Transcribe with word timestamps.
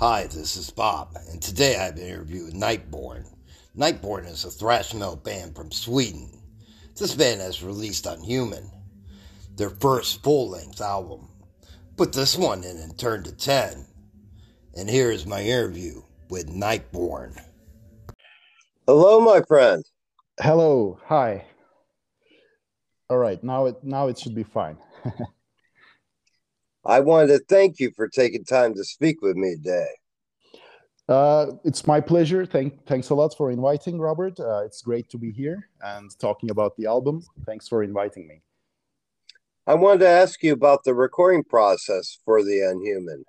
Hi, 0.00 0.24
this 0.24 0.56
is 0.56 0.70
Bob, 0.70 1.16
and 1.30 1.40
today 1.40 1.76
I 1.76 1.84
have 1.84 1.96
an 1.96 2.02
interview 2.02 2.46
with 2.46 2.54
Nightborn. 2.54 3.32
Nightborn 3.76 4.28
is 4.28 4.44
a 4.44 4.50
thrash 4.50 4.92
metal 4.92 5.14
band 5.14 5.54
from 5.54 5.70
Sweden. 5.70 6.42
This 6.98 7.14
band 7.14 7.40
has 7.40 7.62
released 7.62 8.04
Unhuman, 8.04 8.72
their 9.54 9.70
first 9.70 10.20
full 10.24 10.50
length 10.50 10.80
album. 10.80 11.28
Put 11.96 12.12
this 12.12 12.36
one 12.36 12.64
in 12.64 12.76
and 12.76 12.98
turn 12.98 13.22
to 13.22 13.32
10. 13.32 13.86
And 14.76 14.90
here 14.90 15.12
is 15.12 15.26
my 15.26 15.42
interview 15.42 16.02
with 16.28 16.50
Nightborn. 16.50 17.40
Hello, 18.88 19.20
my 19.20 19.42
friend. 19.42 19.84
Hello. 20.40 20.98
Hi. 21.04 21.46
All 23.08 23.18
right. 23.18 23.42
Now 23.44 23.66
it 23.66 23.76
now 23.84 24.08
it 24.08 24.18
should 24.18 24.34
be 24.34 24.42
fine. 24.42 24.76
I 26.86 27.00
wanted 27.00 27.28
to 27.28 27.38
thank 27.48 27.80
you 27.80 27.90
for 27.92 28.08
taking 28.08 28.44
time 28.44 28.74
to 28.74 28.84
speak 28.84 29.22
with 29.22 29.36
me 29.36 29.56
today. 29.56 29.88
Uh, 31.08 31.52
it's 31.64 31.86
my 31.86 32.00
pleasure. 32.00 32.44
Thank, 32.46 32.86
thanks 32.86 33.10
a 33.10 33.14
lot 33.14 33.34
for 33.36 33.50
inviting, 33.50 33.98
Robert. 33.98 34.38
Uh, 34.38 34.64
it's 34.64 34.82
great 34.82 35.08
to 35.10 35.18
be 35.18 35.30
here 35.30 35.68
and 35.82 36.10
talking 36.18 36.50
about 36.50 36.76
the 36.76 36.86
album. 36.86 37.22
Thanks 37.46 37.68
for 37.68 37.82
inviting 37.82 38.26
me. 38.26 38.40
I 39.66 39.74
wanted 39.74 40.00
to 40.00 40.08
ask 40.08 40.42
you 40.42 40.52
about 40.52 40.84
the 40.84 40.94
recording 40.94 41.42
process 41.42 42.18
for 42.24 42.42
The 42.42 42.60
Unhuman. 42.60 43.24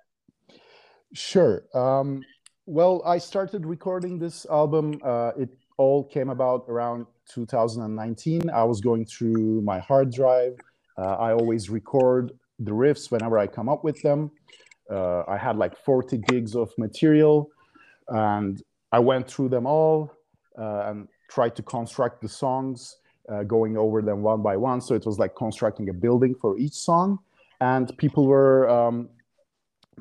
Sure. 1.14 1.64
Um, 1.74 2.22
well, 2.66 3.02
I 3.06 3.18
started 3.18 3.64
recording 3.64 4.18
this 4.18 4.44
album. 4.46 5.00
Uh, 5.02 5.32
it 5.38 5.48
all 5.78 6.04
came 6.04 6.28
about 6.28 6.66
around 6.68 7.06
2019. 7.30 8.50
I 8.50 8.64
was 8.64 8.82
going 8.82 9.06
through 9.06 9.62
my 9.62 9.78
hard 9.78 10.12
drive. 10.12 10.58
Uh, 10.98 11.16
I 11.16 11.32
always 11.32 11.70
record 11.70 12.32
the 12.58 12.70
riffs 12.70 13.10
whenever 13.10 13.38
I 13.38 13.46
come 13.46 13.68
up 13.68 13.84
with 13.84 14.00
them. 14.02 14.30
Uh, 14.90 15.22
I 15.26 15.36
had 15.36 15.56
like 15.56 15.76
40 15.84 16.18
gigs 16.18 16.54
of 16.54 16.72
material, 16.78 17.50
and 18.08 18.62
I 18.92 18.98
went 19.00 19.28
through 19.28 19.48
them 19.48 19.66
all 19.66 20.12
uh, 20.58 20.84
and 20.86 21.08
tried 21.28 21.56
to 21.56 21.62
construct 21.62 22.22
the 22.22 22.28
songs, 22.28 22.98
uh, 23.28 23.42
going 23.42 23.76
over 23.76 24.00
them 24.00 24.22
one 24.22 24.42
by 24.42 24.56
one. 24.56 24.80
So 24.80 24.94
it 24.94 25.04
was 25.04 25.18
like 25.18 25.34
constructing 25.34 25.88
a 25.88 25.92
building 25.92 26.34
for 26.40 26.56
each 26.56 26.74
song. 26.74 27.18
And 27.60 27.96
people 27.98 28.26
were 28.26 28.68
um, 28.68 29.08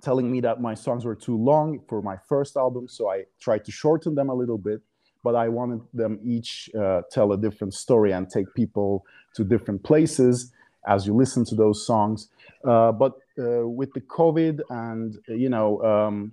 telling 0.02 0.32
me 0.32 0.42
that 0.42 0.62
my 0.62 0.76
songs 0.76 1.06
were 1.06 1.16
too 1.16 1.38
long 1.38 1.80
for 1.88 2.02
my 2.02 2.18
first 2.30 2.56
album, 2.56 2.88
so 2.88 3.10
I 3.10 3.24
tried 3.40 3.66
to 3.66 3.72
shorten 3.72 4.14
them 4.16 4.30
a 4.30 4.34
little 4.34 4.58
bit. 4.58 4.82
But 5.24 5.36
I 5.36 5.50
wanted 5.50 5.82
them 5.92 6.20
each 6.24 6.70
uh, 6.80 7.02
tell 7.12 7.32
a 7.32 7.38
different 7.38 7.74
story 7.74 8.12
and 8.12 8.30
take 8.30 8.46
people 8.54 9.04
to 9.36 9.44
different 9.44 9.84
places 9.84 10.52
as 10.88 11.06
you 11.06 11.16
listen 11.16 11.46
to 11.46 11.56
those 11.56 11.86
songs. 11.86 12.30
Uh, 12.64 12.92
but 12.92 13.14
uh, 13.40 13.68
with 13.68 13.94
the 13.94 14.02
COVID 14.02 14.62
and 14.70 15.18
you 15.28 15.50
know 15.50 15.82
um, 15.84 16.32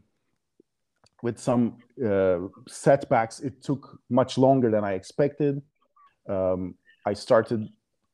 with 1.22 1.38
some 1.38 1.78
uh, 2.04 2.38
setbacks, 2.68 3.40
it 3.40 3.62
took 3.62 3.98
much 4.10 4.38
longer 4.38 4.70
than 4.70 4.84
I 4.84 4.92
expected. 4.94 5.62
Um, 6.28 6.74
I 7.06 7.12
started 7.14 7.68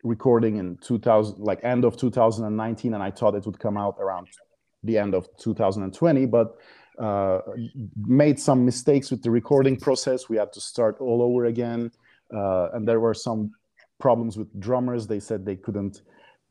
recording 0.05 0.57
in 0.57 0.77
2000, 0.79 1.39
like 1.39 1.61
end 1.65 1.85
of 1.85 1.97
2019, 1.97 2.95
and 2.95 3.03
I 3.03 3.11
thought 3.11 3.35
it 3.35 3.45
would 3.47 3.59
come 3.59 3.77
out 3.77 3.97
around 3.99 4.29
the 4.85 4.99
end 4.99 5.15
of 5.15 5.29
2020, 5.39 6.27
but 6.27 6.57
uh, 6.99 7.41
made 7.97 8.39
some 8.39 8.65
mistakes 8.65 9.11
with 9.11 9.23
the 9.23 9.31
recording 9.31 9.77
process. 9.77 10.29
We 10.29 10.37
had 10.37 10.53
to 10.53 10.61
start 10.61 11.01
all 11.01 11.23
over 11.23 11.47
again, 11.47 11.91
uh, 12.35 12.71
and 12.73 12.87
there 12.87 13.01
were 13.01 13.15
some 13.15 13.53
problems 13.99 14.37
with 14.37 14.49
drummers. 14.61 15.07
They 15.07 15.21
said 15.21 15.45
they 15.45 15.57
couldn't 15.57 16.03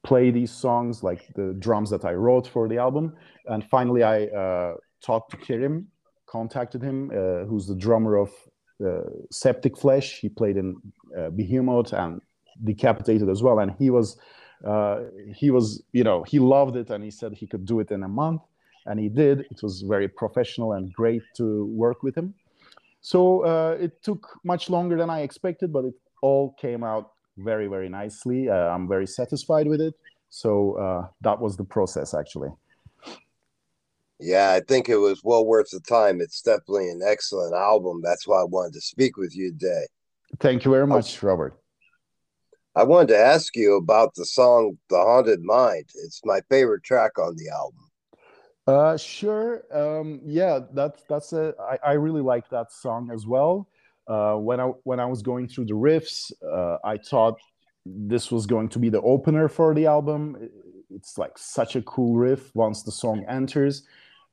play 0.04 0.32
these 0.32 0.52
songs, 0.52 1.04
like 1.04 1.28
the 1.36 1.56
drums 1.60 1.90
that 1.90 2.06
I 2.06 2.14
wrote 2.14 2.48
for 2.48 2.68
the 2.68 2.78
album. 2.78 3.16
And 3.48 3.64
finally, 3.64 4.04
I 4.04 4.26
uh, 4.26 4.76
talked 5.02 5.32
to 5.32 5.38
Kerim, 5.38 5.88
contacted 6.26 6.82
him, 6.82 7.12
uh, 7.12 7.46
who's 7.46 7.68
the 7.68 7.76
drummer 7.76 8.16
of 8.18 8.30
uh, 8.86 9.02
Septic 9.32 9.78
Flesh. 9.78 10.20
He 10.20 10.30
played 10.30 10.58
in 10.58 10.76
uh, 11.18 11.30
Behemoth 11.30 11.94
and 11.94 12.22
Decapitated 12.64 13.30
as 13.30 13.44
well. 13.44 13.60
And 13.60 13.72
he 13.78 13.90
was, 13.90 14.18
uh, 14.66 15.02
he 15.36 15.52
was, 15.52 15.84
you 15.92 16.04
know, 16.04 16.24
he 16.24 16.40
loved 16.40 16.76
it, 16.76 16.90
and 16.90 17.04
he 17.04 17.12
said 17.12 17.34
he 17.34 17.48
could 17.48 17.66
do 17.66 17.80
it 17.80 17.92
in 17.92 18.04
a 18.04 18.08
month, 18.08 18.42
and 18.86 19.00
he 19.00 19.10
did. 19.10 19.42
It 19.52 19.62
was 19.62 19.82
very 19.82 20.08
professional 20.08 20.74
and 20.74 20.92
great 20.94 21.24
to 21.36 21.66
work 21.66 22.04
with 22.04 22.16
him. 22.16 22.34
So 23.02 23.46
uh, 23.46 23.78
it 23.80 24.02
took 24.04 24.40
much 24.44 24.70
longer 24.70 24.98
than 24.98 25.10
I 25.10 25.22
expected, 25.22 25.72
but 25.72 25.86
it 25.86 25.94
all 26.22 26.56
came 26.60 26.84
out 26.84 27.12
very 27.38 27.68
very 27.68 27.90
nicely. 27.90 28.50
Uh, 28.50 28.56
I'm 28.56 28.88
very 28.88 29.08
satisfied 29.08 29.68
with 29.68 29.82
it. 29.82 29.94
So 30.30 30.74
uh, 30.74 31.08
that 31.22 31.40
was 31.40 31.56
the 31.58 31.64
process 31.64 32.14
actually. 32.14 32.50
Yeah, 34.20 34.52
I 34.52 34.62
think 34.62 34.90
it 34.90 34.98
was 34.98 35.24
well 35.24 35.46
worth 35.46 35.70
the 35.72 35.80
time. 35.80 36.22
It's 36.22 36.42
definitely 36.42 36.90
an 36.90 37.02
excellent 37.06 37.54
album. 37.54 38.02
That's 38.04 38.28
why 38.28 38.42
I 38.42 38.46
wanted 38.46 38.74
to 38.74 38.82
speak 38.82 39.16
with 39.16 39.36
you 39.36 39.52
today. 39.52 39.86
Thank 40.40 40.66
you 40.66 40.72
very 40.72 40.88
much, 40.88 41.24
oh, 41.24 41.28
Robert. 41.28 41.60
I 42.76 42.84
wanted 42.84 43.10
to 43.10 43.18
ask 43.18 43.56
you 43.56 43.76
about 43.76 44.16
the 44.16 44.26
song 44.26 44.78
"The 44.90 44.98
Haunted 44.98 45.44
Mind." 45.44 45.86
It's 46.04 46.22
my 46.26 46.42
favorite 46.50 46.84
track 46.84 47.18
on 47.20 47.36
the 47.36 47.50
album. 47.50 47.84
Uh, 48.68 48.98
sure. 48.98 49.64
Um, 49.72 50.20
yeah, 50.26 50.60
that's 50.74 51.04
that's 51.08 51.34
a. 51.34 51.54
I, 51.60 51.92
I 51.92 51.94
really 51.94 52.22
like 52.22 52.50
that 52.50 52.72
song 52.72 53.12
as 53.14 53.26
well. 53.26 53.68
Uh, 54.08 54.36
when 54.36 54.60
I 54.60 54.66
when 54.84 55.00
I 55.00 55.06
was 55.06 55.22
going 55.22 55.48
through 55.48 55.66
the 55.66 55.74
riffs, 55.74 56.32
uh, 56.42 56.78
I 56.84 56.98
thought 56.98 57.38
this 57.86 58.32
was 58.32 58.46
going 58.46 58.70
to 58.70 58.80
be 58.80 58.90
the 58.90 59.02
opener 59.02 59.50
for 59.50 59.74
the 59.74 59.86
album. 59.86 60.50
It's 60.90 61.18
like 61.18 61.38
such 61.38 61.76
a 61.76 61.82
cool 61.82 62.16
riff 62.16 62.56
once 62.56 62.84
the 62.84 62.92
song 62.92 63.26
enters, 63.28 63.84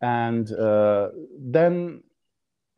and 0.01 0.51
uh, 0.53 1.09
then 1.39 2.05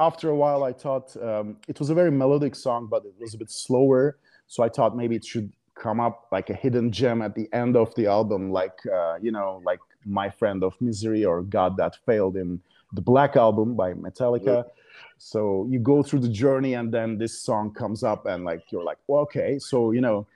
after 0.00 0.30
a 0.30 0.36
while, 0.36 0.64
I 0.64 0.72
thought 0.72 1.14
um, 1.22 1.56
it 1.68 1.78
was 1.78 1.90
a 1.90 1.94
very 1.94 2.10
melodic 2.10 2.54
song, 2.54 2.86
but 2.90 3.04
it 3.04 3.14
was 3.18 3.34
a 3.34 3.38
bit 3.38 3.50
slower. 3.50 4.18
So 4.46 4.62
I 4.62 4.68
thought 4.68 4.96
maybe 4.96 5.16
it 5.16 5.24
should 5.24 5.52
come 5.74 6.00
up 6.00 6.28
like 6.32 6.48
a 6.48 6.54
hidden 6.54 6.92
gem 6.92 7.20
at 7.20 7.34
the 7.34 7.48
end 7.52 7.76
of 7.76 7.94
the 7.94 8.06
album, 8.06 8.50
like 8.50 8.78
uh, 8.90 9.16
you 9.20 9.32
know, 9.32 9.60
like 9.66 9.80
"My 10.06 10.30
Friend 10.30 10.64
of 10.64 10.80
Misery" 10.80 11.26
or 11.26 11.42
"God 11.42 11.76
That 11.76 11.94
Failed" 12.06 12.38
in 12.38 12.62
the 12.94 13.02
Black 13.02 13.36
Album 13.36 13.74
by 13.74 13.92
Metallica. 13.92 14.64
Yeah 14.64 14.82
so 15.18 15.66
you 15.70 15.78
go 15.78 16.02
through 16.02 16.20
the 16.20 16.28
journey 16.28 16.74
and 16.74 16.92
then 16.92 17.18
this 17.18 17.42
song 17.42 17.72
comes 17.72 18.02
up 18.02 18.26
and 18.26 18.44
like 18.44 18.70
you're 18.70 18.84
like 18.84 18.98
well, 19.06 19.22
okay. 19.22 19.58
So 19.58 19.92
you 19.92 20.00
know 20.00 20.26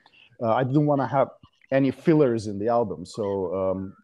uh, 0.42 0.54
i 0.54 0.64
didn't 0.64 0.86
want 0.86 1.00
to 1.00 1.06
have 1.06 1.28
any 1.72 1.90
fillers 1.90 2.46
in 2.46 2.58
the 2.58 2.68
album. 2.68 3.06
So 3.06 3.54
um, 3.54 3.94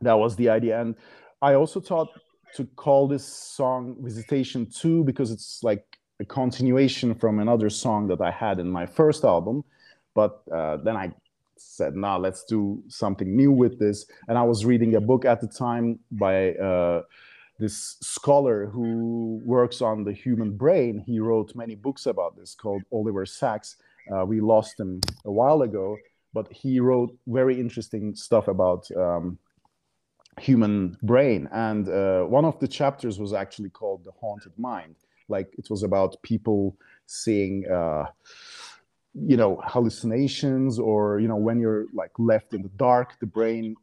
that 0.00 0.14
was 0.14 0.36
the 0.36 0.48
idea. 0.48 0.80
And 0.80 0.94
i 1.42 1.54
also 1.54 1.80
thought 1.80 2.08
to 2.54 2.64
call 2.76 3.06
this 3.08 3.24
song 3.24 3.96
visitation 4.00 4.66
2 4.66 5.04
because 5.04 5.30
it's 5.30 5.62
like 5.62 5.84
a 6.20 6.24
continuation 6.24 7.14
from 7.14 7.38
another 7.38 7.70
song 7.70 8.06
that 8.08 8.20
i 8.20 8.30
had 8.30 8.58
in 8.58 8.68
my 8.70 8.86
first 8.86 9.24
album. 9.24 9.64
But 10.14 10.42
uh, 10.52 10.76
then 10.78 10.96
i 10.96 11.12
said 11.56 11.94
nah 11.94 12.16
let's 12.16 12.44
do 12.44 12.82
something 12.88 13.36
new 13.36 13.52
with 13.52 13.78
this. 13.78 14.06
And 14.28 14.38
i 14.38 14.42
was 14.42 14.64
reading 14.64 14.94
a 14.94 15.00
book 15.00 15.24
at 15.24 15.40
the 15.40 15.48
time 15.48 15.98
by 16.10 16.52
uh, 16.54 17.02
this 17.60 17.96
scholar 18.00 18.66
who 18.66 19.40
works 19.44 19.82
on 19.82 20.02
the 20.02 20.12
human 20.12 20.56
brain. 20.56 20.98
He 21.06 21.20
wrote 21.20 21.54
many 21.54 21.74
books 21.74 22.06
about 22.06 22.36
this 22.36 22.54
called 22.54 22.82
Oliver 22.90 23.26
Sacks. 23.26 23.76
Uh, 24.10 24.24
we 24.24 24.40
lost 24.40 24.80
him 24.80 25.00
a 25.26 25.30
while 25.30 25.62
ago, 25.62 25.96
but 26.32 26.50
he 26.50 26.80
wrote 26.80 27.16
very 27.26 27.60
interesting 27.60 28.14
stuff 28.14 28.48
about 28.48 28.90
um, 28.96 29.38
human 30.40 30.96
brain. 31.02 31.48
And 31.52 31.88
uh, 31.88 32.22
one 32.24 32.46
of 32.46 32.58
the 32.58 32.68
chapters 32.68 33.20
was 33.20 33.32
actually 33.34 33.70
called 33.70 34.04
The 34.04 34.12
Haunted 34.20 34.58
Mind. 34.58 34.96
Like 35.28 35.52
it 35.58 35.68
was 35.70 35.82
about 35.82 36.20
people 36.22 36.76
seeing, 37.06 37.70
uh, 37.70 38.06
you 39.14 39.36
know, 39.36 39.60
hallucinations 39.66 40.78
or, 40.78 41.20
you 41.20 41.28
know, 41.28 41.36
when 41.36 41.60
you're 41.60 41.86
like 41.92 42.12
left 42.18 42.54
in 42.54 42.62
the 42.62 42.70
dark, 42.70 43.20
the 43.20 43.26
brain 43.26 43.76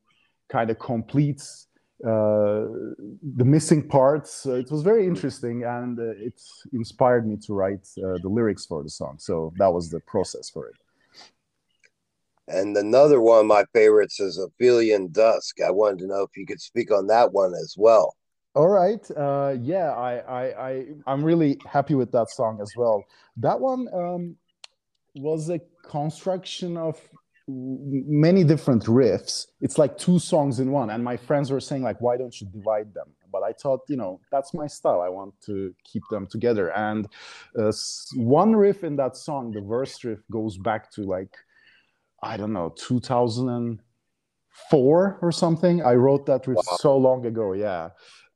kind 0.49 0.69
of 0.69 0.79
completes 0.79 1.66
the 1.99 3.45
missing 3.45 3.87
parts. 3.87 4.45
Uh, 4.45 4.53
it 4.55 4.71
was 4.71 4.83
very 4.83 5.05
interesting, 5.05 5.63
and 5.63 5.99
uh, 5.99 6.11
it 6.11 6.39
inspired 6.73 7.27
me 7.27 7.37
to 7.37 7.53
write 7.53 7.87
uh, 7.97 8.17
the 8.21 8.29
lyrics 8.29 8.65
for 8.65 8.83
the 8.83 8.89
song. 8.89 9.17
So 9.19 9.53
that 9.57 9.71
was 9.71 9.89
the 9.89 9.99
process 10.01 10.49
for 10.49 10.67
it. 10.67 10.75
And 12.49 12.77
another 12.77 13.19
one 13.19 13.41
of 13.41 13.45
my 13.45 13.65
favorites 13.73 14.19
is 14.19 14.39
Aphelion 14.39 15.11
Dusk. 15.11 15.59
I 15.61 15.71
wanted 15.71 15.99
to 15.99 16.07
know 16.07 16.21
if 16.21 16.37
you 16.37 16.45
could 16.45 16.61
speak 16.61 16.91
on 16.91 17.07
that 17.07 17.33
one 17.33 17.53
as 17.53 17.75
well. 17.77 18.15
All 18.55 18.69
right. 18.69 19.05
Uh, 19.11 19.55
yeah, 19.59 19.91
I, 19.91 20.17
I, 20.17 20.69
I, 20.69 20.85
I'm 21.05 21.23
really 21.23 21.59
happy 21.69 21.93
with 21.93 22.11
that 22.13 22.29
song 22.29 22.59
as 22.61 22.71
well. 22.75 23.03
That 23.35 23.59
one 23.59 23.87
um, 23.93 24.35
was 25.15 25.49
a 25.49 25.59
construction 25.83 26.77
of 26.77 26.99
many 27.47 28.43
different 28.43 28.83
riffs. 28.85 29.45
It's 29.61 29.77
like 29.77 29.97
two 29.97 30.19
songs 30.19 30.59
in 30.59 30.69
one. 30.71 30.89
And 30.89 31.01
my 31.03 31.15
friends 31.15 31.49
were 31.49 31.61
saying 31.61 31.83
like 31.83 32.01
why 32.01 32.17
don't 32.17 32.41
you 32.41 32.47
divide 32.47 32.93
them? 32.93 33.13
But 33.31 33.43
i 33.43 33.53
thought 33.53 33.81
you 33.87 33.95
know 33.95 34.19
that's 34.31 34.53
my 34.53 34.67
style. 34.67 34.99
I 35.01 35.07
want 35.09 35.33
to 35.45 35.73
keep 35.83 36.03
them 36.09 36.27
together. 36.27 36.75
And 36.75 37.07
uh, 37.57 37.71
one 38.15 38.55
riff 38.55 38.83
in 38.83 38.97
that 38.97 39.15
song 39.15 39.51
the 39.51 39.61
verse 39.61 40.03
riff 40.03 40.19
goes 40.31 40.57
back 40.57 40.91
to 40.91 41.03
like 41.03 41.37
i 42.23 42.35
don't 42.35 42.53
know 42.53 42.73
2004 42.77 45.19
or 45.21 45.31
something. 45.31 45.83
I 45.83 45.93
wrote 45.93 46.25
that 46.25 46.47
riff 46.47 46.57
wow. 46.57 46.77
so 46.79 46.97
long 46.97 47.25
ago 47.25 47.53
yeah. 47.53 47.89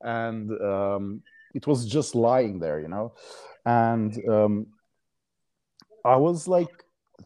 And 0.03 0.49
um, 0.61 1.21
it 1.53 1.67
was 1.67 1.85
just 1.85 2.15
lying 2.15 2.59
there, 2.59 2.79
you 2.79 2.87
know. 2.87 3.13
And 3.65 4.17
um, 4.27 4.67
I 6.03 6.15
was 6.15 6.47
like 6.47 6.69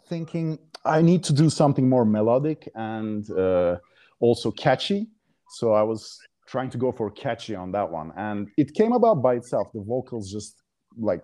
thinking, 0.08 0.60
I 0.86 1.02
need 1.02 1.24
to 1.26 1.34
do 1.34 1.50
something 1.50 1.90
more 1.90 2.06
melodic 2.06 2.70
and 2.76 3.30
uh, 3.32 3.78
also 4.20 4.52
catchy. 4.52 5.08
So 5.50 5.74
I 5.74 5.82
was 5.82 6.20
trying 6.48 6.70
to 6.70 6.78
go 6.78 6.92
for 6.92 7.10
catchy 7.10 7.56
on 7.56 7.72
that 7.72 7.90
one, 7.90 8.12
and 8.16 8.50
it 8.58 8.74
came 8.74 8.94
about 8.94 9.22
by 9.22 9.36
itself. 9.36 9.72
The 9.74 9.82
vocals 9.82 10.32
just 10.32 10.62
like 10.98 11.24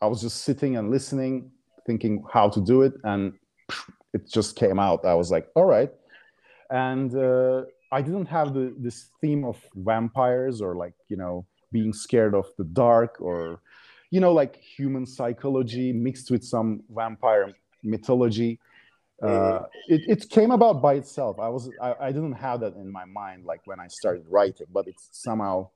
I 0.00 0.06
was 0.06 0.20
just 0.20 0.42
sitting 0.42 0.76
and 0.76 0.90
listening, 0.90 1.50
thinking 1.86 2.22
how 2.32 2.48
to 2.50 2.60
do 2.60 2.82
it, 2.82 2.94
and 3.04 3.32
it 4.12 4.30
just 4.30 4.56
came 4.56 4.78
out. 4.78 5.04
I 5.04 5.14
was 5.14 5.30
like, 5.30 5.48
all 5.54 5.64
right, 5.64 5.90
and 6.70 7.14
uh, 7.14 7.62
I 7.90 8.02
didn't 8.02 8.26
have 8.26 8.52
the 8.52 8.74
this 8.78 9.08
theme 9.20 9.44
of 9.44 9.56
vampires 9.74 10.60
or 10.60 10.76
like 10.76 10.94
you 11.08 11.16
know 11.16 11.46
being 11.72 11.92
scared 11.92 12.34
of 12.34 12.46
the 12.58 12.64
dark 12.64 13.16
or 13.20 13.60
you 14.10 14.20
know 14.20 14.32
like 14.32 14.56
human 14.56 15.06
psychology 15.06 15.92
mixed 15.92 16.30
with 16.30 16.44
some 16.44 16.82
vampire 16.90 17.54
mythology 17.82 18.58
uh, 19.22 19.62
it, 19.88 20.02
it 20.06 20.30
came 20.30 20.50
about 20.52 20.80
by 20.80 20.94
itself. 20.94 21.38
I 21.40 21.48
was 21.48 21.70
I, 21.80 21.94
I 22.00 22.12
didn't 22.12 22.34
have 22.34 22.60
that 22.60 22.74
in 22.76 22.90
my 22.90 23.04
mind 23.04 23.44
like 23.44 23.62
when 23.64 23.80
i 23.80 23.88
started 23.88 24.24
writing 24.28 24.66
but 24.72 24.86
it 24.86 24.94
somehow 24.98 25.68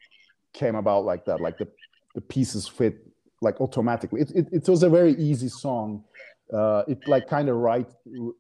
came 0.53 0.77
about 0.77 1.05
like 1.05 1.25
that 1.25 1.41
like 1.41 1.59
the, 1.59 1.67
the 2.15 2.21
pieces 2.21 2.69
fit 2.69 3.05
like 3.43 3.61
automatically. 3.61 4.21
It, 4.21 4.31
it, 4.35 4.49
it 4.53 4.69
was 4.69 4.83
a 4.83 4.89
very 4.89 5.15
easy 5.15 5.49
song. 5.49 6.05
Uh, 6.53 6.85
it 6.87 7.07
like 7.09 7.27
kind 7.29 7.49
of 7.49 7.57
write 7.57 7.89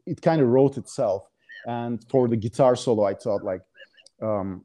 it 0.07 0.23
kind 0.23 0.41
of 0.41 0.49
wrote 0.49 0.77
itself. 0.77 1.29
And 1.67 2.05
for 2.11 2.27
the 2.29 2.37
guitar 2.37 2.75
solo 2.75 3.05
i 3.05 3.15
thought 3.15 3.45
like 3.45 3.63
um, 4.21 4.65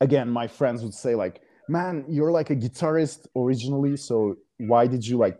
again 0.00 0.28
my 0.30 0.46
friends 0.46 0.82
would 0.82 0.94
say 0.94 1.14
like 1.14 1.40
man 1.68 2.04
you're 2.08 2.30
like 2.30 2.50
a 2.50 2.56
guitarist 2.56 3.26
originally 3.34 3.96
so 3.96 4.36
why 4.58 4.86
did 4.86 5.04
you 5.04 5.16
like 5.16 5.38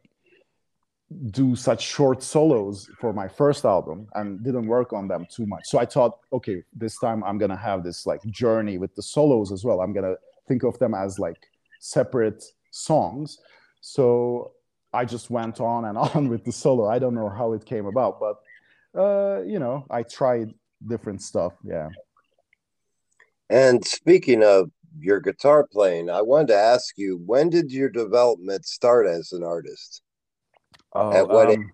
do 1.31 1.55
such 1.55 1.83
short 1.83 2.23
solos 2.23 2.89
for 2.99 3.13
my 3.13 3.29
first 3.29 3.65
album 3.65 4.07
and 4.15 4.43
didn't 4.43 4.67
work 4.67 4.93
on 4.93 5.07
them 5.07 5.27
too 5.31 5.47
much. 5.47 5.67
So 5.67 5.79
i 5.79 5.85
thought 5.85 6.19
okay 6.33 6.63
this 6.75 6.99
time 6.99 7.23
i'm 7.25 7.39
gonna 7.39 7.57
have 7.57 7.85
this 7.85 8.07
like 8.07 8.23
journey 8.27 8.79
with 8.79 8.95
the 8.95 9.03
solos 9.03 9.53
as 9.53 9.65
well. 9.65 9.81
I'm 9.81 9.93
gonna 9.93 10.17
think 10.49 10.63
of 10.63 10.79
them 10.79 10.95
as 10.95 11.19
like 11.19 11.37
separate 11.81 12.43
songs. 12.71 13.39
So 13.81 14.53
i 14.93 15.05
just 15.05 15.31
went 15.31 15.61
on 15.61 15.85
and 15.85 15.99
on 16.15 16.29
with 16.29 16.45
the 16.45 16.53
solo. 16.53 16.89
I 16.89 16.99
don't 16.99 17.15
know 17.15 17.29
how 17.29 17.53
it 17.53 17.65
came 17.65 17.87
about 17.87 18.19
but 18.19 18.37
uh 18.99 19.43
you 19.43 19.59
know 19.59 19.85
i 19.91 20.03
tried 20.03 20.55
different 20.87 21.23
stuff 21.23 21.53
yeah. 21.65 21.89
And 23.51 23.85
speaking 23.85 24.43
of 24.43 24.71
your 24.99 25.21
guitar 25.21 25.67
playing, 25.71 26.09
I 26.09 26.23
wanted 26.23 26.49
to 26.49 26.57
ask 26.57 26.97
you 26.97 27.21
when 27.27 27.51
did 27.51 27.71
your 27.73 27.91
development 27.91 28.65
start 28.65 29.07
as 29.07 29.33
an 29.33 29.43
artist? 29.43 30.03
Oh, 30.95 31.13
At 31.13 31.29
what 31.29 31.49
um, 31.49 31.73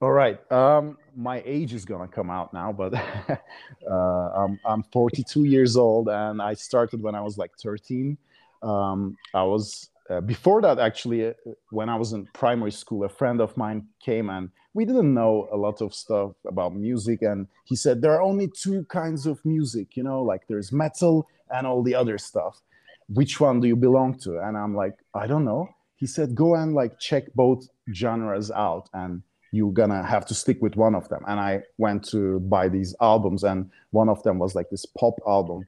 All 0.00 0.12
right. 0.12 0.40
Um, 0.50 0.98
my 1.16 1.42
age 1.44 1.74
is 1.74 1.84
gonna 1.84 2.08
come 2.08 2.30
out 2.30 2.52
now, 2.52 2.72
but 2.72 2.94
uh, 3.90 3.94
I'm 3.94 4.58
I'm 4.64 4.82
42 4.92 5.44
years 5.44 5.76
old, 5.76 6.08
and 6.08 6.40
I 6.42 6.54
started 6.54 7.02
when 7.02 7.14
I 7.14 7.20
was 7.20 7.38
like 7.38 7.52
13. 7.62 8.16
Um, 8.62 9.16
I 9.34 9.42
was 9.42 9.90
uh, 10.10 10.20
before 10.20 10.60
that 10.62 10.78
actually 10.78 11.28
uh, 11.28 11.32
when 11.70 11.88
I 11.88 11.96
was 11.96 12.12
in 12.12 12.26
primary 12.32 12.72
school. 12.72 13.04
A 13.04 13.08
friend 13.08 13.40
of 13.40 13.56
mine 13.56 13.86
came 14.00 14.28
and 14.28 14.50
we 14.74 14.84
didn't 14.84 15.12
know 15.14 15.48
a 15.52 15.56
lot 15.56 15.80
of 15.82 15.94
stuff 15.94 16.32
about 16.46 16.74
music, 16.74 17.22
and 17.22 17.46
he 17.64 17.76
said 17.76 18.00
there 18.00 18.12
are 18.12 18.22
only 18.22 18.48
two 18.48 18.84
kinds 18.84 19.26
of 19.26 19.44
music, 19.44 19.96
you 19.96 20.02
know, 20.02 20.22
like 20.22 20.46
there's 20.48 20.72
metal 20.72 21.28
and 21.50 21.66
all 21.66 21.82
the 21.82 21.94
other 21.94 22.18
stuff. 22.18 22.60
Which 23.08 23.40
one 23.40 23.60
do 23.60 23.66
you 23.66 23.76
belong 23.76 24.18
to? 24.20 24.38
And 24.38 24.56
I'm 24.56 24.74
like, 24.74 24.94
I 25.14 25.26
don't 25.26 25.44
know. 25.44 25.68
He 26.00 26.06
said, 26.06 26.34
go 26.34 26.56
and 26.56 26.74
like 26.74 26.98
check 26.98 27.32
both 27.34 27.68
genres 27.94 28.50
out 28.50 28.88
and 28.92 29.22
you're 29.52 29.72
gonna 29.72 30.04
have 30.04 30.26
to 30.26 30.34
stick 30.34 30.60
with 30.62 30.76
one 30.76 30.94
of 30.94 31.08
them. 31.08 31.22
And 31.26 31.40
I 31.40 31.62
went 31.78 32.04
to 32.10 32.40
buy 32.40 32.68
these 32.68 32.94
albums, 33.00 33.44
and 33.44 33.70
one 33.90 34.08
of 34.08 34.22
them 34.22 34.38
was 34.38 34.54
like 34.54 34.70
this 34.70 34.86
pop 34.86 35.14
album, 35.26 35.66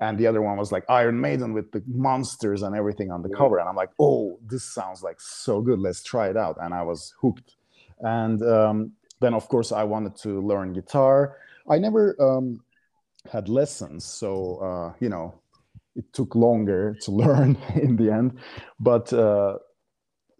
and 0.00 0.18
the 0.18 0.26
other 0.26 0.42
one 0.42 0.56
was 0.56 0.72
like 0.72 0.84
Iron 0.88 1.20
Maiden 1.20 1.52
with 1.52 1.70
the 1.72 1.82
monsters 1.86 2.62
and 2.62 2.74
everything 2.74 3.10
on 3.10 3.22
the 3.22 3.28
cover. 3.28 3.58
And 3.58 3.68
I'm 3.68 3.76
like, 3.76 3.90
oh, 3.98 4.38
this 4.46 4.64
sounds 4.64 5.02
like 5.02 5.20
so 5.20 5.60
good. 5.60 5.78
Let's 5.78 6.02
try 6.02 6.28
it 6.28 6.36
out. 6.36 6.56
And 6.60 6.74
I 6.74 6.82
was 6.82 7.14
hooked. 7.20 7.54
And 8.00 8.42
um, 8.42 8.92
then, 9.20 9.34
of 9.34 9.48
course, 9.48 9.72
I 9.72 9.84
wanted 9.84 10.16
to 10.16 10.40
learn 10.40 10.72
guitar. 10.72 11.36
I 11.68 11.78
never 11.78 12.16
um, 12.20 12.60
had 13.30 13.48
lessons, 13.48 14.04
so 14.04 14.56
uh, 14.56 14.92
you 15.00 15.08
know, 15.08 15.34
it 15.94 16.10
took 16.12 16.34
longer 16.34 16.96
to 17.02 17.10
learn 17.24 17.56
in 17.76 17.96
the 17.96 18.10
end. 18.10 18.38
But 18.80 19.12
uh, 19.12 19.58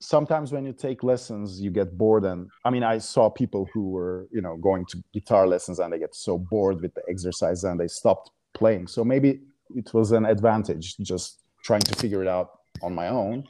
sometimes 0.01 0.51
when 0.51 0.65
you 0.65 0.73
take 0.73 1.05
lessons, 1.05 1.61
you 1.61 1.71
get 1.71 1.97
bored. 1.97 2.25
And 2.25 2.49
I 2.65 2.71
mean, 2.71 2.83
I 2.83 2.99
saw 2.99 3.31
people 3.31 3.69
who 3.73 3.91
were, 3.91 4.27
you 4.33 4.41
know, 4.41 4.57
going 4.57 4.87
to 4.87 5.03
guitar 5.13 5.47
lessons 5.47 5.79
and 5.79 5.93
they 5.93 5.99
get 5.99 6.15
so 6.15 6.39
bored 6.39 6.81
with 6.81 6.95
the 6.95 7.03
exercise 7.09 7.65
and 7.65 7.79
they 7.79 7.87
stopped 7.87 8.31
playing. 8.55 8.89
So 8.89 9.05
maybe 9.05 9.41
it 9.77 9.93
was 9.95 10.13
an 10.13 10.25
advantage 10.25 10.97
just 10.99 11.41
trying 11.63 11.83
to 11.83 11.95
figure 11.95 12.23
it 12.23 12.29
out 12.29 12.61
on 12.83 12.95
my 12.95 13.09
own. 13.09 13.45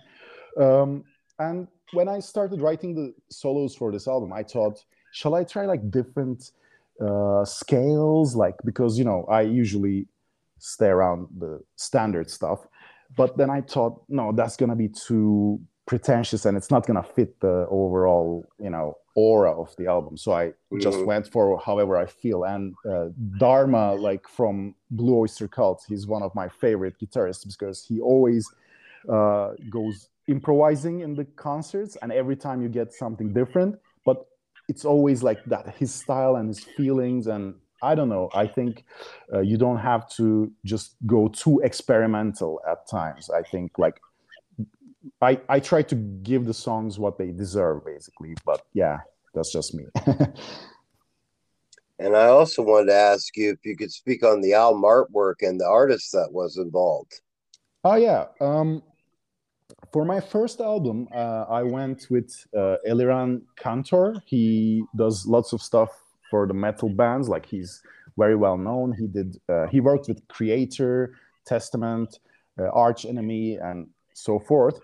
Um, 0.60 1.04
and 1.38 1.68
when 1.92 2.08
I 2.08 2.18
started 2.18 2.60
writing 2.60 2.94
the 2.94 3.14
solos 3.30 3.74
for 3.74 3.92
this 3.92 4.08
album, 4.08 4.32
I 4.32 4.42
thought, 4.42 4.84
shall 5.12 5.34
I 5.34 5.44
try 5.44 5.66
like 5.66 5.90
different 5.90 6.50
uh, 7.00 7.44
scales? 7.44 8.34
Like, 8.34 8.56
because, 8.64 8.98
you 8.98 9.04
know, 9.04 9.24
I 9.30 9.42
usually 9.42 10.06
stay 10.58 10.88
around 10.88 11.28
the 11.38 11.60
standard 11.76 12.28
stuff. 12.28 12.66
But 13.16 13.36
then 13.36 13.50
I 13.50 13.60
thought, 13.60 14.02
no, 14.08 14.32
that's 14.32 14.56
to 14.56 14.76
be 14.76 14.88
too 14.88 15.60
pretentious 15.90 16.44
and 16.46 16.56
it's 16.56 16.70
not 16.70 16.86
going 16.86 17.02
to 17.02 17.08
fit 17.16 17.40
the 17.40 17.66
overall, 17.68 18.48
you 18.60 18.70
know, 18.70 18.96
aura 19.16 19.50
of 19.50 19.74
the 19.76 19.88
album. 19.88 20.16
So 20.16 20.30
I 20.32 20.44
mm-hmm. 20.46 20.78
just 20.78 21.04
went 21.04 21.26
for 21.26 21.58
however 21.58 21.96
I 21.96 22.06
feel. 22.06 22.44
And 22.44 22.76
uh, 22.88 23.06
Dharma, 23.38 23.94
like 23.94 24.28
from 24.28 24.76
Blue 24.92 25.16
Oyster 25.22 25.48
Cult, 25.48 25.82
he's 25.88 26.06
one 26.06 26.22
of 26.22 26.32
my 26.36 26.48
favorite 26.48 26.94
guitarists 27.00 27.44
because 27.44 27.84
he 27.84 27.98
always 28.00 28.48
uh, 29.08 29.48
goes 29.68 30.10
improvising 30.28 31.00
in 31.00 31.16
the 31.16 31.24
concerts 31.48 31.96
and 32.02 32.12
every 32.12 32.36
time 32.36 32.62
you 32.62 32.68
get 32.68 32.92
something 32.92 33.32
different 33.32 33.76
but 34.04 34.26
it's 34.68 34.84
always 34.84 35.24
like 35.24 35.44
that 35.46 35.74
his 35.76 35.92
style 35.92 36.36
and 36.36 36.46
his 36.46 36.60
feelings 36.60 37.26
and 37.26 37.54
i 37.82 37.96
don't 37.96 38.08
know 38.08 38.28
i 38.32 38.46
think 38.46 38.84
uh, 39.34 39.40
you 39.40 39.56
don't 39.56 39.78
have 39.78 40.08
to 40.08 40.52
just 40.64 40.94
go 41.04 41.26
too 41.26 41.58
experimental 41.64 42.60
at 42.70 42.86
times 42.88 43.28
i 43.30 43.42
think 43.42 43.76
like 43.76 43.98
i 45.20 45.40
i 45.48 45.58
try 45.58 45.82
to 45.82 45.94
give 45.94 46.44
the 46.44 46.54
songs 46.54 46.98
what 46.98 47.18
they 47.18 47.30
deserve 47.30 47.84
basically 47.84 48.34
but 48.44 48.62
yeah 48.72 48.98
that's 49.34 49.52
just 49.52 49.74
me 49.74 49.84
and 51.98 52.16
i 52.16 52.26
also 52.26 52.62
wanted 52.62 52.86
to 52.86 52.94
ask 52.94 53.36
you 53.36 53.50
if 53.50 53.58
you 53.64 53.76
could 53.76 53.92
speak 53.92 54.24
on 54.24 54.40
the 54.40 54.52
album 54.52 54.82
artwork 54.82 55.36
and 55.40 55.60
the 55.60 55.66
artist 55.66 56.12
that 56.12 56.28
was 56.30 56.56
involved 56.58 57.20
oh 57.84 57.94
yeah 57.94 58.26
um 58.40 58.82
for 59.92 60.04
my 60.04 60.20
first 60.20 60.60
album, 60.60 61.08
uh, 61.12 61.44
I 61.48 61.62
went 61.62 62.06
with 62.10 62.46
uh, 62.56 62.76
Eliran 62.88 63.42
Kantor. 63.56 64.22
He 64.24 64.84
does 64.96 65.26
lots 65.26 65.52
of 65.52 65.60
stuff 65.62 65.90
for 66.30 66.46
the 66.46 66.54
metal 66.54 66.88
bands. 66.88 67.28
Like 67.28 67.46
he's 67.46 67.82
very 68.16 68.36
well 68.36 68.56
known. 68.56 68.92
He 68.92 69.06
did. 69.06 69.36
Uh, 69.48 69.66
he 69.66 69.80
worked 69.80 70.08
with 70.08 70.26
Kreator, 70.28 71.08
Testament, 71.44 72.20
uh, 72.58 72.68
Arch 72.68 73.04
Enemy, 73.04 73.56
and 73.56 73.88
so 74.14 74.38
forth. 74.38 74.80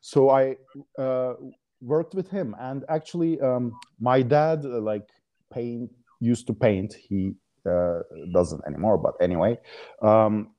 So 0.00 0.30
I 0.30 0.56
uh, 0.98 1.34
worked 1.80 2.14
with 2.14 2.28
him, 2.30 2.54
and 2.58 2.84
actually, 2.88 3.40
um, 3.40 3.72
my 4.00 4.22
dad 4.22 4.64
uh, 4.64 4.80
like 4.80 5.08
paint 5.52 5.90
used 6.20 6.46
to 6.46 6.54
paint. 6.54 6.94
He 6.94 7.34
uh, 7.66 8.00
doesn't 8.32 8.62
anymore, 8.66 8.98
but 8.98 9.14
anyway. 9.20 9.58
Um, 10.02 10.50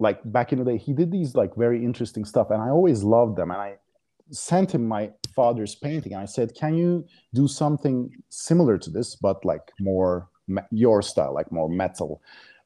like 0.00 0.20
back 0.32 0.52
in 0.52 0.58
the 0.58 0.64
day 0.64 0.76
he 0.76 0.92
did 0.92 1.10
these 1.10 1.34
like 1.34 1.54
very 1.56 1.84
interesting 1.84 2.24
stuff 2.24 2.50
and 2.50 2.60
i 2.60 2.68
always 2.68 3.02
loved 3.02 3.36
them 3.36 3.50
and 3.50 3.60
i 3.60 3.74
sent 4.30 4.74
him 4.74 4.86
my 4.86 5.10
father's 5.34 5.74
painting 5.74 6.12
and 6.12 6.22
i 6.22 6.24
said 6.24 6.54
can 6.54 6.74
you 6.74 7.04
do 7.32 7.46
something 7.46 8.10
similar 8.30 8.76
to 8.78 8.90
this 8.90 9.16
but 9.16 9.44
like 9.44 9.66
more 9.80 10.28
your 10.70 11.00
style 11.02 11.32
like 11.34 11.50
more 11.52 11.68
metal 11.68 12.20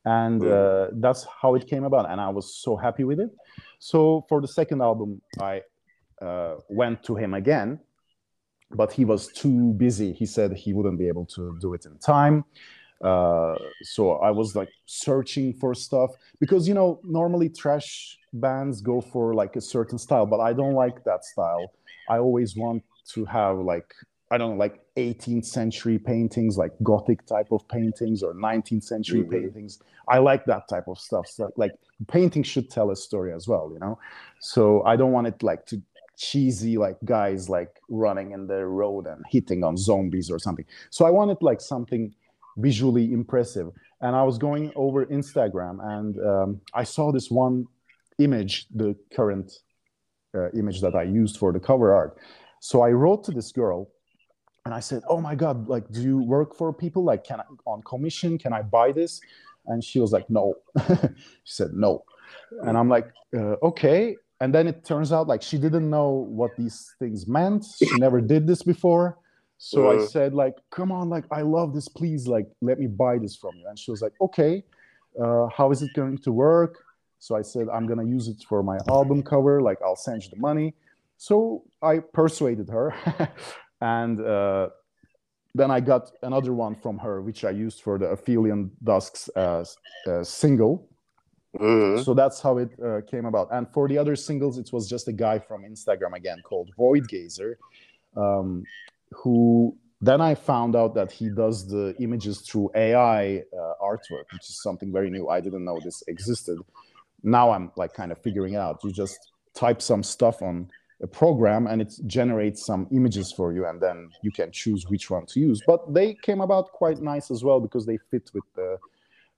and 0.04 0.42
uh, 0.44 0.88
that's 0.94 1.26
how 1.42 1.54
it 1.54 1.66
came 1.66 1.84
about 1.84 2.08
and 2.10 2.20
i 2.20 2.28
was 2.28 2.56
so 2.56 2.76
happy 2.76 3.04
with 3.04 3.20
it 3.20 3.30
so 3.78 4.24
for 4.28 4.40
the 4.40 4.48
second 4.48 4.80
album 4.80 5.20
i 5.40 5.60
uh, 6.22 6.56
went 6.68 7.02
to 7.02 7.16
him 7.16 7.34
again 7.34 7.78
but 8.70 8.92
he 8.92 9.04
was 9.04 9.28
too 9.28 9.72
busy 9.74 10.12
he 10.12 10.26
said 10.26 10.52
he 10.52 10.72
wouldn't 10.72 10.98
be 10.98 11.08
able 11.08 11.24
to 11.24 11.56
do 11.60 11.74
it 11.74 11.86
in 11.86 11.96
time 11.98 12.44
uh, 13.02 13.54
so 13.82 14.14
I 14.14 14.30
was 14.30 14.56
like 14.56 14.70
searching 14.86 15.52
for 15.54 15.74
stuff 15.74 16.10
because 16.40 16.66
you 16.66 16.74
know 16.74 17.00
normally 17.04 17.48
thrash 17.48 18.18
bands 18.32 18.80
go 18.80 19.00
for 19.00 19.34
like 19.34 19.56
a 19.56 19.60
certain 19.60 19.98
style, 19.98 20.26
but 20.26 20.40
I 20.40 20.52
don't 20.52 20.74
like 20.74 21.04
that 21.04 21.24
style. 21.24 21.72
I 22.08 22.18
always 22.18 22.56
want 22.56 22.82
to 23.14 23.24
have 23.26 23.58
like 23.58 23.94
I 24.30 24.36
don't 24.36 24.52
know, 24.52 24.56
like 24.56 24.80
18th 24.96 25.46
century 25.46 25.98
paintings, 25.98 26.58
like 26.58 26.72
Gothic 26.82 27.24
type 27.24 27.50
of 27.50 27.66
paintings 27.68 28.22
or 28.22 28.34
19th 28.34 28.84
century 28.84 29.20
mm-hmm. 29.20 29.30
paintings. 29.30 29.80
I 30.06 30.18
like 30.18 30.44
that 30.46 30.68
type 30.68 30.86
of 30.88 30.98
stuff. 30.98 31.26
So 31.28 31.50
like 31.56 31.72
painting 32.08 32.42
should 32.42 32.68
tell 32.68 32.90
a 32.90 32.96
story 32.96 33.32
as 33.32 33.48
well, 33.48 33.70
you 33.72 33.78
know. 33.78 33.98
So 34.40 34.82
I 34.84 34.96
don't 34.96 35.12
want 35.12 35.28
it 35.28 35.42
like 35.42 35.64
to 35.66 35.80
cheesy 36.18 36.76
like 36.76 36.96
guys 37.04 37.48
like 37.48 37.80
running 37.88 38.32
in 38.32 38.46
the 38.46 38.66
road 38.66 39.06
and 39.06 39.24
hitting 39.30 39.64
on 39.64 39.76
zombies 39.76 40.30
or 40.30 40.38
something. 40.38 40.64
So 40.90 41.06
I 41.06 41.10
wanted 41.10 41.38
like 41.40 41.60
something 41.60 42.12
visually 42.58 43.12
impressive. 43.12 43.70
And 44.00 44.14
I 44.14 44.24
was 44.24 44.36
going 44.36 44.72
over 44.74 45.06
Instagram 45.06 45.78
and 45.96 46.18
um, 46.26 46.60
I 46.74 46.84
saw 46.84 47.12
this 47.12 47.30
one 47.30 47.66
image, 48.18 48.66
the 48.74 48.96
current 49.14 49.52
uh, 50.34 50.50
image 50.50 50.80
that 50.80 50.94
I 50.94 51.04
used 51.04 51.38
for 51.38 51.52
the 51.52 51.60
cover 51.60 51.94
art. 51.94 52.18
So 52.60 52.82
I 52.82 52.90
wrote 52.90 53.24
to 53.24 53.30
this 53.30 53.52
girl 53.52 53.88
and 54.64 54.74
I 54.74 54.80
said, 54.80 55.02
"Oh 55.08 55.20
my 55.20 55.34
God! 55.34 55.68
Like, 55.68 55.90
do 55.90 56.02
you 56.02 56.18
work 56.18 56.54
for 56.54 56.72
people? 56.74 57.02
Like, 57.02 57.24
can 57.24 57.40
I 57.40 57.44
on 57.64 57.80
commission? 57.82 58.36
Can 58.36 58.52
I 58.52 58.60
buy 58.60 58.92
this?" 58.92 59.20
And 59.66 59.82
she 59.82 59.98
was 59.98 60.12
like, 60.12 60.28
"No." 60.28 60.56
she 61.44 61.54
said, 61.60 61.72
"No," 61.72 62.04
and 62.66 62.76
I'm 62.76 62.88
like, 62.88 63.06
uh, 63.34 63.56
"Okay." 63.62 64.16
And 64.40 64.54
then 64.54 64.68
it 64.68 64.84
turns 64.84 65.12
out 65.12 65.26
like 65.26 65.42
she 65.42 65.58
didn't 65.58 65.88
know 65.90 66.10
what 66.28 66.56
these 66.56 66.94
things 66.98 67.26
meant. 67.26 67.64
She 67.76 67.98
never 67.98 68.20
did 68.20 68.46
this 68.46 68.62
before. 68.62 69.18
So 69.58 69.88
uh, 69.88 69.94
I 69.94 70.06
said, 70.06 70.34
like, 70.34 70.54
come 70.70 70.92
on, 70.92 71.10
like, 71.10 71.24
I 71.32 71.42
love 71.42 71.74
this. 71.74 71.88
Please, 71.88 72.28
like, 72.28 72.46
let 72.62 72.78
me 72.78 72.86
buy 72.86 73.18
this 73.18 73.34
from 73.34 73.56
you. 73.56 73.66
And 73.68 73.76
she 73.76 73.90
was 73.90 74.00
like, 74.00 74.12
okay, 74.20 74.62
uh, 75.20 75.48
how 75.48 75.72
is 75.72 75.82
it 75.82 75.92
going 75.94 76.18
to 76.18 76.30
work? 76.32 76.78
So 77.18 77.34
I 77.34 77.42
said, 77.42 77.66
I'm 77.72 77.86
gonna 77.86 78.04
use 78.04 78.28
it 78.28 78.44
for 78.48 78.62
my 78.62 78.78
album 78.88 79.22
cover. 79.22 79.60
Like, 79.60 79.78
I'll 79.82 79.96
send 79.96 80.22
you 80.22 80.30
the 80.30 80.36
money. 80.36 80.74
So 81.16 81.64
I 81.82 81.98
persuaded 81.98 82.68
her, 82.68 82.94
and 83.80 84.20
uh, 84.20 84.68
then 85.52 85.72
I 85.72 85.80
got 85.80 86.12
another 86.22 86.52
one 86.52 86.76
from 86.76 86.96
her, 86.98 87.20
which 87.20 87.44
I 87.44 87.50
used 87.50 87.82
for 87.82 87.98
the 87.98 88.06
Aphelion 88.06 88.70
Dusks 88.84 89.28
uh, 89.34 89.64
uh, 90.06 90.22
single. 90.22 90.87
Mm-hmm. 91.58 92.02
So 92.02 92.14
that's 92.14 92.40
how 92.40 92.58
it 92.58 92.70
uh, 92.84 93.00
came 93.02 93.24
about. 93.24 93.48
And 93.52 93.68
for 93.68 93.88
the 93.88 93.98
other 93.98 94.16
singles, 94.16 94.58
it 94.58 94.72
was 94.72 94.88
just 94.88 95.08
a 95.08 95.12
guy 95.12 95.38
from 95.38 95.62
Instagram 95.62 96.14
again 96.14 96.38
called 96.42 96.70
Void 96.76 97.08
Gazer, 97.08 97.58
um, 98.16 98.64
who 99.12 99.76
then 100.00 100.20
I 100.20 100.34
found 100.34 100.76
out 100.76 100.94
that 100.94 101.10
he 101.10 101.28
does 101.28 101.66
the 101.66 101.94
images 101.98 102.40
through 102.40 102.70
AI 102.74 103.38
uh, 103.38 103.72
artwork, 103.82 104.26
which 104.32 104.48
is 104.48 104.62
something 104.62 104.92
very 104.92 105.10
new. 105.10 105.28
I 105.28 105.40
didn't 105.40 105.64
know 105.64 105.80
this 105.82 106.02
existed. 106.06 106.58
Now 107.22 107.50
I'm 107.50 107.72
like 107.76 107.94
kind 107.94 108.12
of 108.12 108.18
figuring 108.22 108.54
out. 108.54 108.78
You 108.84 108.92
just 108.92 109.32
type 109.54 109.82
some 109.82 110.02
stuff 110.02 110.40
on 110.40 110.70
a 111.02 111.06
program 111.06 111.66
and 111.66 111.80
it 111.80 111.94
generates 112.06 112.64
some 112.66 112.88
images 112.92 113.32
for 113.32 113.52
you 113.52 113.66
and 113.66 113.80
then 113.80 114.10
you 114.22 114.32
can 114.32 114.50
choose 114.50 114.86
which 114.88 115.10
one 115.10 115.24
to 115.26 115.38
use 115.38 115.62
but 115.64 115.94
they 115.94 116.12
came 116.14 116.40
about 116.40 116.72
quite 116.72 117.00
nice 117.00 117.30
as 117.30 117.44
well 117.44 117.60
because 117.60 117.86
they 117.86 117.98
fit 118.10 118.28
with 118.34 118.42
the 118.56 118.78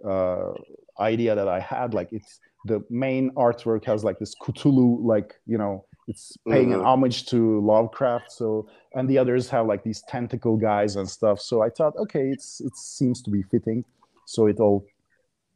uh, 0.08 0.54
idea 1.00 1.34
that 1.34 1.48
i 1.48 1.58
had 1.58 1.94
like 1.94 2.08
it's 2.12 2.40
the 2.66 2.82
main 2.90 3.30
artwork 3.32 3.84
has 3.84 4.04
like 4.04 4.18
this 4.18 4.34
cthulhu 4.42 4.98
like 5.02 5.34
you 5.46 5.58
know 5.58 5.84
it's 6.08 6.36
paying 6.48 6.70
mm-hmm. 6.70 6.80
an 6.80 6.86
homage 6.86 7.26
to 7.26 7.60
lovecraft 7.64 8.30
so 8.30 8.68
and 8.94 9.08
the 9.08 9.16
others 9.16 9.48
have 9.48 9.66
like 9.66 9.82
these 9.82 10.02
tentacle 10.08 10.56
guys 10.56 10.96
and 10.96 11.08
stuff 11.08 11.40
so 11.40 11.62
i 11.62 11.68
thought 11.70 11.94
okay 11.96 12.28
it's 12.28 12.60
it 12.60 12.76
seems 12.76 13.22
to 13.22 13.30
be 13.30 13.42
fitting 13.50 13.84
so 14.26 14.46
it 14.46 14.58
all 14.60 14.84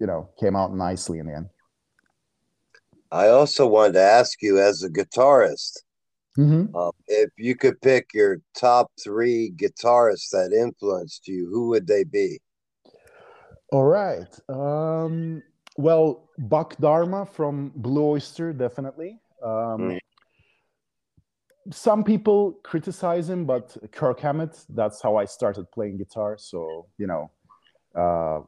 you 0.01 0.07
know 0.07 0.29
came 0.41 0.57
out 0.57 0.75
nicely 0.75 1.19
in 1.19 1.27
the 1.27 1.35
end 1.35 1.49
I 3.13 3.29
also 3.29 3.69
wanted 3.69 3.93
to 3.93 4.03
ask 4.03 4.43
you, 4.43 4.59
as 4.59 4.83
a 4.83 4.91
guitarist, 4.91 5.85
Mm-hmm. 6.39 6.75
Um, 6.75 6.93
if 7.07 7.31
you 7.37 7.55
could 7.55 7.81
pick 7.81 8.11
your 8.13 8.41
top 8.57 8.91
three 9.03 9.53
guitarists 9.57 10.31
that 10.31 10.53
influenced 10.53 11.29
you, 11.29 11.49
who 11.51 11.69
would 11.69 11.87
they 11.87 12.05
be? 12.05 12.41
All 13.75 13.83
right. 13.83 14.33
Um, 14.49 15.43
well, 15.77 16.31
Buck 16.39 16.77
Dharma 16.77 17.27
from 17.27 17.73
Blue 17.75 18.05
Oyster, 18.05 18.53
definitely. 18.53 19.19
Um, 19.43 19.51
mm. 19.51 19.99
Some 21.73 22.05
people 22.05 22.53
criticize 22.63 23.29
him, 23.29 23.45
but 23.47 23.77
Kirk 23.91 24.21
Hammett, 24.21 24.65
that's 24.69 25.03
how 25.03 25.17
I 25.17 25.25
started 25.25 25.69
playing 25.73 25.99
guitar. 25.99 26.37
So, 26.39 26.87
you 26.99 27.09
know, 27.09 27.33
uh, 27.97 28.43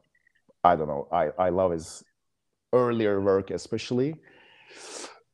I 0.63 0.77
don't 0.77 0.87
know. 0.87 1.09
I, 1.11 1.31
I 1.37 1.49
love 1.49 1.71
his 1.71 2.05
earlier 2.71 3.19
work, 3.19 3.51
especially. 3.51 4.15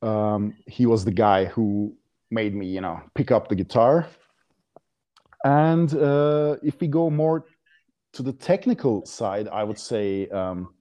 Um, 0.01 0.55
he 0.65 0.87
was 0.87 1.05
the 1.05 1.11
guy 1.11 1.45
who 1.45 1.93
made 2.31 2.55
me, 2.55 2.65
you 2.65 2.81
know, 2.81 2.99
pick 3.13 3.29
up 3.29 3.47
the 3.47 3.55
guitar. 3.55 4.07
And 5.45 5.93
uh, 5.93 6.55
if 6.63 6.81
we 6.81 6.87
go 6.87 7.11
more 7.11 7.45
to 8.13 8.23
the 8.23 8.33
technical 8.33 9.05
side, 9.05 9.47
I 9.47 9.63
would 9.63 9.79
say 9.79 10.27
um, 10.29 10.73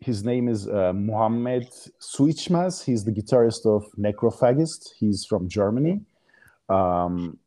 his 0.00 0.24
name 0.24 0.48
is 0.48 0.68
uh, 0.68 0.92
Mohammed 0.92 1.68
Suiçmez. 2.00 2.84
He's 2.84 3.04
the 3.04 3.12
guitarist 3.12 3.66
of 3.66 3.84
Necrophagist. 3.96 4.90
He's 4.98 5.24
from 5.24 5.48
Germany. 5.48 6.00
Um, 6.68 7.38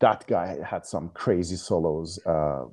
that 0.00 0.26
guy 0.26 0.58
had 0.64 0.86
some 0.86 1.10
crazy 1.10 1.56
solos, 1.56 2.18
uh, 2.26 2.64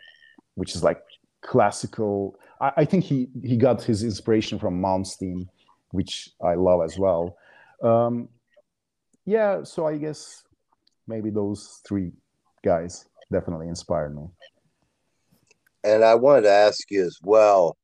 which 0.55 0.75
is 0.75 0.83
like 0.83 1.01
classical. 1.41 2.39
I, 2.61 2.71
I, 2.77 2.85
think 2.85 3.03
he 3.03 3.27
he 3.43 3.57
got 3.57 3.83
his 3.83 4.03
inspiration 4.03 4.57
from 4.57 4.81
Malmsteen, 4.81 5.47
which 5.91 6.29
I 6.43 6.55
love 6.55 6.81
as 6.83 6.97
well. 6.97 7.37
Um, 7.83 8.29
yeah, 9.25 9.63
so 9.63 9.85
I 9.85 9.97
guess 9.97 10.43
maybe 11.07 11.29
those 11.29 11.81
three 11.85 12.11
guys 12.63 13.05
definitely 13.31 13.67
inspired 13.67 14.15
me. 14.15 14.27
And 15.85 16.03
I 16.03 16.15
wanted 16.15 16.41
to 16.43 16.51
ask 16.51 16.89
you 16.89 17.05
as 17.05 17.19
well, 17.21 17.77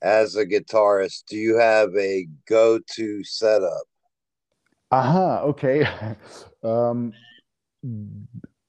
as 0.00 0.36
a 0.36 0.46
guitarist, 0.46 1.24
do 1.28 1.36
you 1.36 1.58
have 1.58 1.94
a 1.94 2.26
go-to 2.48 3.22
setup? 3.24 3.84
Aha, 4.90 5.40
okay. 5.40 5.86
um, 6.64 7.12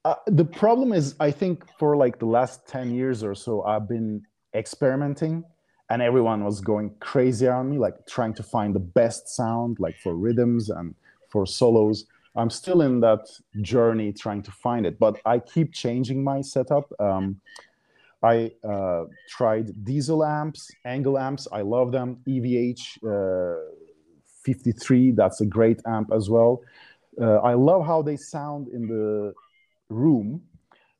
uh, 0.04 0.14
the 0.26 0.44
problem 0.44 0.92
is, 0.92 1.14
I 1.18 1.30
think 1.30 1.64
for 1.78 1.96
like 1.96 2.18
the 2.18 2.26
last 2.26 2.68
10 2.68 2.94
years 2.94 3.22
or 3.22 3.34
so, 3.34 3.62
I've 3.62 3.88
been 3.88 4.22
experimenting 4.54 5.44
and 5.88 6.02
everyone 6.02 6.44
was 6.44 6.60
going 6.60 6.94
crazy 7.00 7.48
on 7.48 7.70
me, 7.70 7.78
like 7.78 8.06
trying 8.06 8.34
to 8.34 8.42
find 8.42 8.74
the 8.74 8.80
best 8.80 9.28
sound, 9.28 9.78
like 9.80 9.96
for 10.02 10.14
rhythms 10.14 10.68
and 10.68 10.94
for 11.30 11.46
solos. 11.46 12.04
I'm 12.36 12.50
still 12.50 12.82
in 12.82 13.00
that 13.00 13.26
journey 13.62 14.12
trying 14.12 14.42
to 14.42 14.50
find 14.50 14.84
it, 14.84 14.98
but 14.98 15.18
I 15.24 15.38
keep 15.38 15.72
changing 15.72 16.22
my 16.22 16.42
setup. 16.42 16.92
Um, 17.00 17.40
I 18.22 18.50
uh, 18.68 19.04
tried 19.28 19.68
Diezel 19.84 20.26
amps, 20.26 20.70
ENGL 20.86 21.20
amps. 21.20 21.46
I 21.52 21.60
love 21.60 21.92
them. 21.92 22.18
EVH 22.26 22.80
uh, 23.06 23.74
53, 24.44 25.12
that's 25.12 25.40
a 25.40 25.46
great 25.46 25.80
amp 25.86 26.10
as 26.12 26.28
well. 26.28 26.60
Uh, 27.20 27.36
I 27.38 27.54
love 27.54 27.86
how 27.86 28.02
they 28.02 28.16
sound 28.16 28.68
in 28.68 28.86
the 28.86 29.34
room 29.88 30.42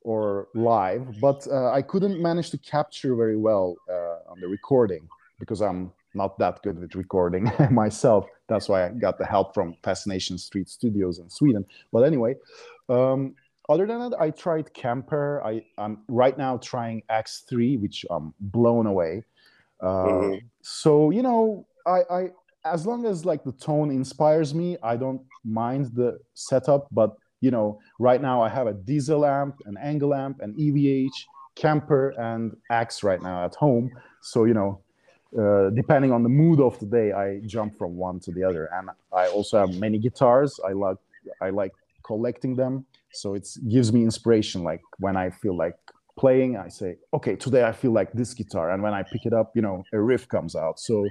or 0.03 0.49
live, 0.55 1.21
but 1.21 1.47
uh, 1.51 1.71
I 1.71 1.83
couldn't 1.83 2.21
manage 2.21 2.51
to 2.51 2.59
capture 2.59 3.15
very 3.15 3.37
well 3.37 3.77
uh, 3.89 4.31
on 4.31 4.41
the 4.41 4.49
recording 4.49 5.09
because 5.39 5.61
I'm 5.61 5.93
not 6.15 6.39
that 6.39 6.63
good 6.63 6.79
with 6.79 6.95
recording 6.95 7.51
myself. 7.71 8.27
That's 8.49 8.69
why 8.69 8.87
I 8.87 8.89
got 8.91 9.19
the 9.19 9.27
help 9.27 9.55
from 9.55 9.75
Fascination 9.83 10.39
Street 10.39 10.69
Studios 10.69 11.19
in 11.19 11.29
Sweden. 11.29 11.65
But 11.93 12.03
anyway, 12.03 12.37
um, 12.89 13.35
other 13.69 13.87
than 13.87 14.11
that, 14.11 14.21
I 14.21 14.31
tried 14.31 14.73
Kemper. 14.73 15.43
I, 15.45 15.63
am 15.77 16.05
right 16.09 16.37
now 16.37 16.57
trying 16.59 17.03
X3, 17.11 17.81
which 17.81 18.05
I'm 18.11 18.35
blown 18.41 18.87
away. 18.87 19.25
Uh, 19.81 19.87
mm-hmm. 19.87 20.47
So 20.63 21.11
you 21.11 21.23
know, 21.23 21.67
I, 21.87 22.01
I 22.11 22.29
as 22.65 22.87
long 22.87 23.07
as 23.07 23.25
like 23.25 23.45
the 23.45 23.53
tone 23.53 23.91
inspires 23.91 24.55
me, 24.55 24.77
I 24.83 24.97
don't 24.97 25.23
mind 25.45 25.91
the 25.95 26.19
setup. 26.35 26.89
But 26.91 27.15
you 27.41 27.51
know, 27.51 27.79
right 27.99 28.21
now 28.21 28.43
I 28.43 28.49
have 28.49 28.67
a 28.67 28.75
Diezel 28.75 29.29
amp, 29.29 29.57
an 29.67 29.77
ENGL 29.83 30.17
amp, 30.17 30.41
an 30.41 30.55
EVH, 30.55 31.13
Kemper, 31.55 32.11
and 32.19 32.57
Axe 32.71 33.03
right 33.03 33.23
now 33.23 33.45
at 33.45 33.55
home. 33.55 33.91
So 34.23 34.45
you 34.45 34.55
know, 34.55 34.81
uh, 35.39 35.71
depending 35.71 36.11
on 36.11 36.23
the 36.23 36.29
mood 36.29 36.61
of 36.61 36.79
the 36.81 36.87
day, 36.87 37.13
I 37.13 37.41
jump 37.47 37.77
from 37.77 37.97
one 37.97 38.19
to 38.21 38.33
the 38.33 38.45
other. 38.45 38.71
And 38.73 38.91
I 39.13 39.29
also 39.29 39.59
have 39.59 39.77
many 39.77 39.99
guitars. 39.99 40.59
I 40.67 40.73
like 40.73 40.97
I 41.43 41.51
like 41.51 41.73
collecting 42.09 42.57
them, 42.57 42.87
so 43.13 43.35
it 43.35 43.47
gives 43.69 43.93
me 43.93 44.03
inspiration. 44.03 44.65
Like 44.65 44.83
when 44.99 45.17
I 45.17 45.31
feel 45.31 45.57
like 45.57 45.77
playing, 46.19 46.57
I 46.57 46.69
say, 46.69 46.97
okay, 47.15 47.37
today 47.37 47.65
I 47.65 47.73
feel 47.73 47.93
like 47.93 48.13
this 48.13 48.35
guitar, 48.35 48.73
and 48.73 48.83
when 48.83 48.95
I 48.95 49.03
pick 49.13 49.25
it 49.27 49.33
up, 49.33 49.53
you 49.55 49.63
know, 49.63 49.85
a 49.93 50.01
riff 50.01 50.27
comes 50.29 50.57
out. 50.57 50.81
So 50.81 51.07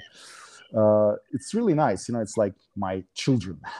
uh, 0.75 1.13
it's 1.31 1.53
really 1.53 1.73
nice. 1.73 2.09
You 2.09 2.15
know, 2.15 2.21
it's 2.21 2.37
like 2.37 2.55
my 2.75 3.03
children. 3.13 3.61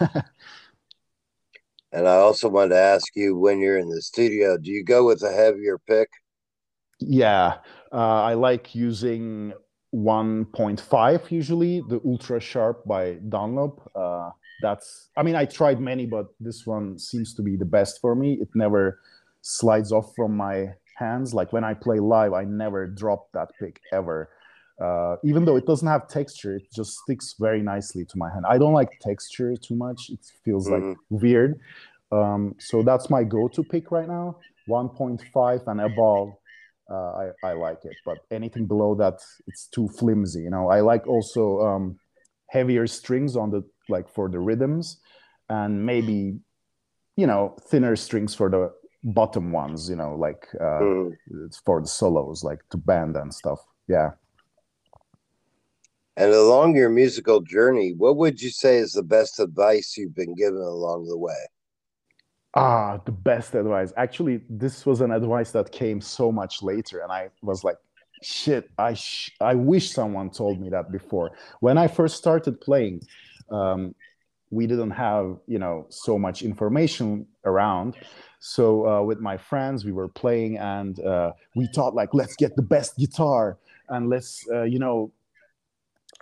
and 1.92 2.08
I 2.08 2.16
also 2.28 2.48
wanted 2.48 2.76
to 2.76 2.80
ask 2.80 3.08
you, 3.16 3.38
when 3.38 3.60
you're 3.60 3.80
in 3.80 3.90
the 3.90 4.02
studio, 4.02 4.58
do 4.58 4.72
you 4.72 4.86
go 4.86 5.06
with 5.06 5.22
a 5.24 5.32
heavier 5.32 5.78
pick? 5.78 6.10
Yeah, 7.00 7.58
uh, 7.92 8.24
I 8.24 8.34
like 8.34 8.74
using 8.74 9.54
1.5 9.94 11.32
usually 11.32 11.82
the 11.88 12.02
ultra 12.06 12.40
sharp 12.40 12.86
by 12.86 13.14
dunlop 13.30 13.90
uh, 13.96 14.30
that's 14.62 15.10
i 15.18 15.24
mean 15.24 15.36
i 15.36 15.46
tried 15.46 15.80
many 15.80 16.06
but 16.06 16.28
this 16.40 16.66
one 16.66 16.98
seems 16.98 17.34
to 17.34 17.42
be 17.42 17.56
the 17.56 17.66
best 17.66 18.02
for 18.02 18.16
me 18.16 18.34
it 18.42 18.50
never 18.56 19.00
slides 19.42 19.92
off 19.92 20.14
from 20.16 20.36
my 20.36 20.74
hands. 20.98 21.34
Like 21.34 21.54
when 21.54 21.64
I 21.64 21.74
play 21.74 22.00
live, 22.00 22.34
I 22.34 22.44
never 22.44 22.88
drop 22.88 23.32
that 23.34 23.50
pick 23.60 23.80
ever. 23.92 24.30
Uh, 24.82 25.16
even 25.24 25.46
though 25.46 25.56
it 25.56 25.66
doesn't 25.66 25.88
have 25.88 26.08
texture, 26.08 26.56
it 26.58 26.72
just 26.74 26.98
sticks 27.00 27.36
very 27.40 27.62
nicely 27.62 28.06
to 28.06 28.18
my 28.18 28.32
hand. 28.32 28.46
I 28.48 28.58
don't 28.58 28.74
like 28.74 29.00
texture 29.02 29.56
too 29.56 29.76
much; 29.76 30.10
it 30.10 30.20
feels 30.46 30.68
mm-hmm. 30.68 30.90
like 30.90 30.98
weird. 31.10 31.60
Um, 32.12 32.56
so 32.60 32.84
that's 32.84 33.10
my 33.10 33.24
go-to 33.24 33.64
pick 33.64 33.92
right 33.92 34.08
now. 34.08 34.38
1.5 34.70 35.68
and 35.68 35.82
above, 35.82 36.34
uh, 36.90 36.94
I, 36.94 37.32
I 37.44 37.54
like 37.54 37.84
it. 37.86 37.96
But 38.06 38.20
anything 38.32 38.66
below 38.66 38.96
that, 38.96 39.20
it's 39.48 39.68
too 39.68 39.88
flimsy. 39.88 40.42
You 40.42 40.52
know, 40.52 40.70
I 40.70 40.82
like 40.82 41.08
also 41.08 41.60
um, 41.66 42.00
heavier 42.50 42.86
strings 42.86 43.36
on 43.36 43.50
the 43.50 43.64
like 43.90 44.10
for 44.10 44.30
the 44.30 44.40
rhythms, 44.40 45.00
and 45.50 45.86
maybe 45.86 46.40
you 47.16 47.28
know 47.28 47.56
thinner 47.70 47.96
strings 47.96 48.36
for 48.36 48.50
the 48.50 48.72
bottom 49.04 49.52
ones. 49.52 49.90
You 49.90 49.96
know, 49.96 50.16
like 50.16 50.48
uh, 50.60 50.82
mm. 50.82 51.16
for 51.66 51.82
the 51.82 51.88
solos, 51.88 52.44
like 52.44 52.60
to 52.70 52.78
band 52.78 53.16
and 53.16 53.34
stuff. 53.34 53.60
Yeah. 53.88 54.12
And 56.18 56.34
along 56.34 56.76
your 56.76 56.90
musical 56.90 57.42
journey, 57.42 57.94
what 57.96 58.18
would 58.18 58.42
you 58.42 58.50
say 58.50 58.78
is 58.78 58.94
the 58.94 59.04
best 59.04 59.40
advice 59.40 59.96
you've 59.96 60.16
been 60.16 60.34
given 60.34 60.58
along 60.60 61.06
the 61.06 61.18
way? 61.18 61.46
Ah, 62.56 63.00
the 63.06 63.12
best 63.12 63.54
advice. 63.54 63.94
Actually, 63.98 64.42
this 64.50 64.84
was 64.84 65.02
an 65.02 65.12
advice 65.12 65.52
that 65.52 65.72
came 65.72 66.02
so 66.02 66.32
much 66.32 66.64
later, 66.64 67.02
and 67.02 67.12
I 67.12 67.30
was 67.44 67.64
like, 67.64 67.78
shit, 68.24 68.68
I, 68.80 68.96
sh- 68.96 69.32
I 69.40 69.54
wish 69.54 69.92
someone 69.92 70.32
told 70.32 70.60
me 70.60 70.70
that 70.70 70.92
before. 70.92 71.34
When 71.60 71.78
I 71.78 71.88
first 71.88 72.18
started 72.18 72.60
playing, 72.60 73.02
um, 73.50 73.96
we 74.50 74.66
didn't 74.66 74.92
have, 74.92 75.38
you 75.48 75.60
know, 75.60 75.86
so 75.90 76.18
much 76.18 76.42
information 76.42 77.28
around. 77.44 77.96
So 78.40 78.88
uh, 78.88 79.02
with 79.02 79.20
my 79.20 79.38
friends, 79.38 79.84
we 79.84 79.92
were 79.92 80.08
playing, 80.08 80.58
and 80.58 81.00
uh, 81.00 81.34
we 81.56 81.68
thought 81.68 81.96
like, 81.96 82.14
let's 82.14 82.36
get 82.36 82.56
the 82.56 82.62
best 82.62 82.98
guitar, 82.98 83.58
and 83.90 84.10
let's, 84.10 84.46
uh, 84.52 84.64
you 84.64 84.80
know, 84.80 85.12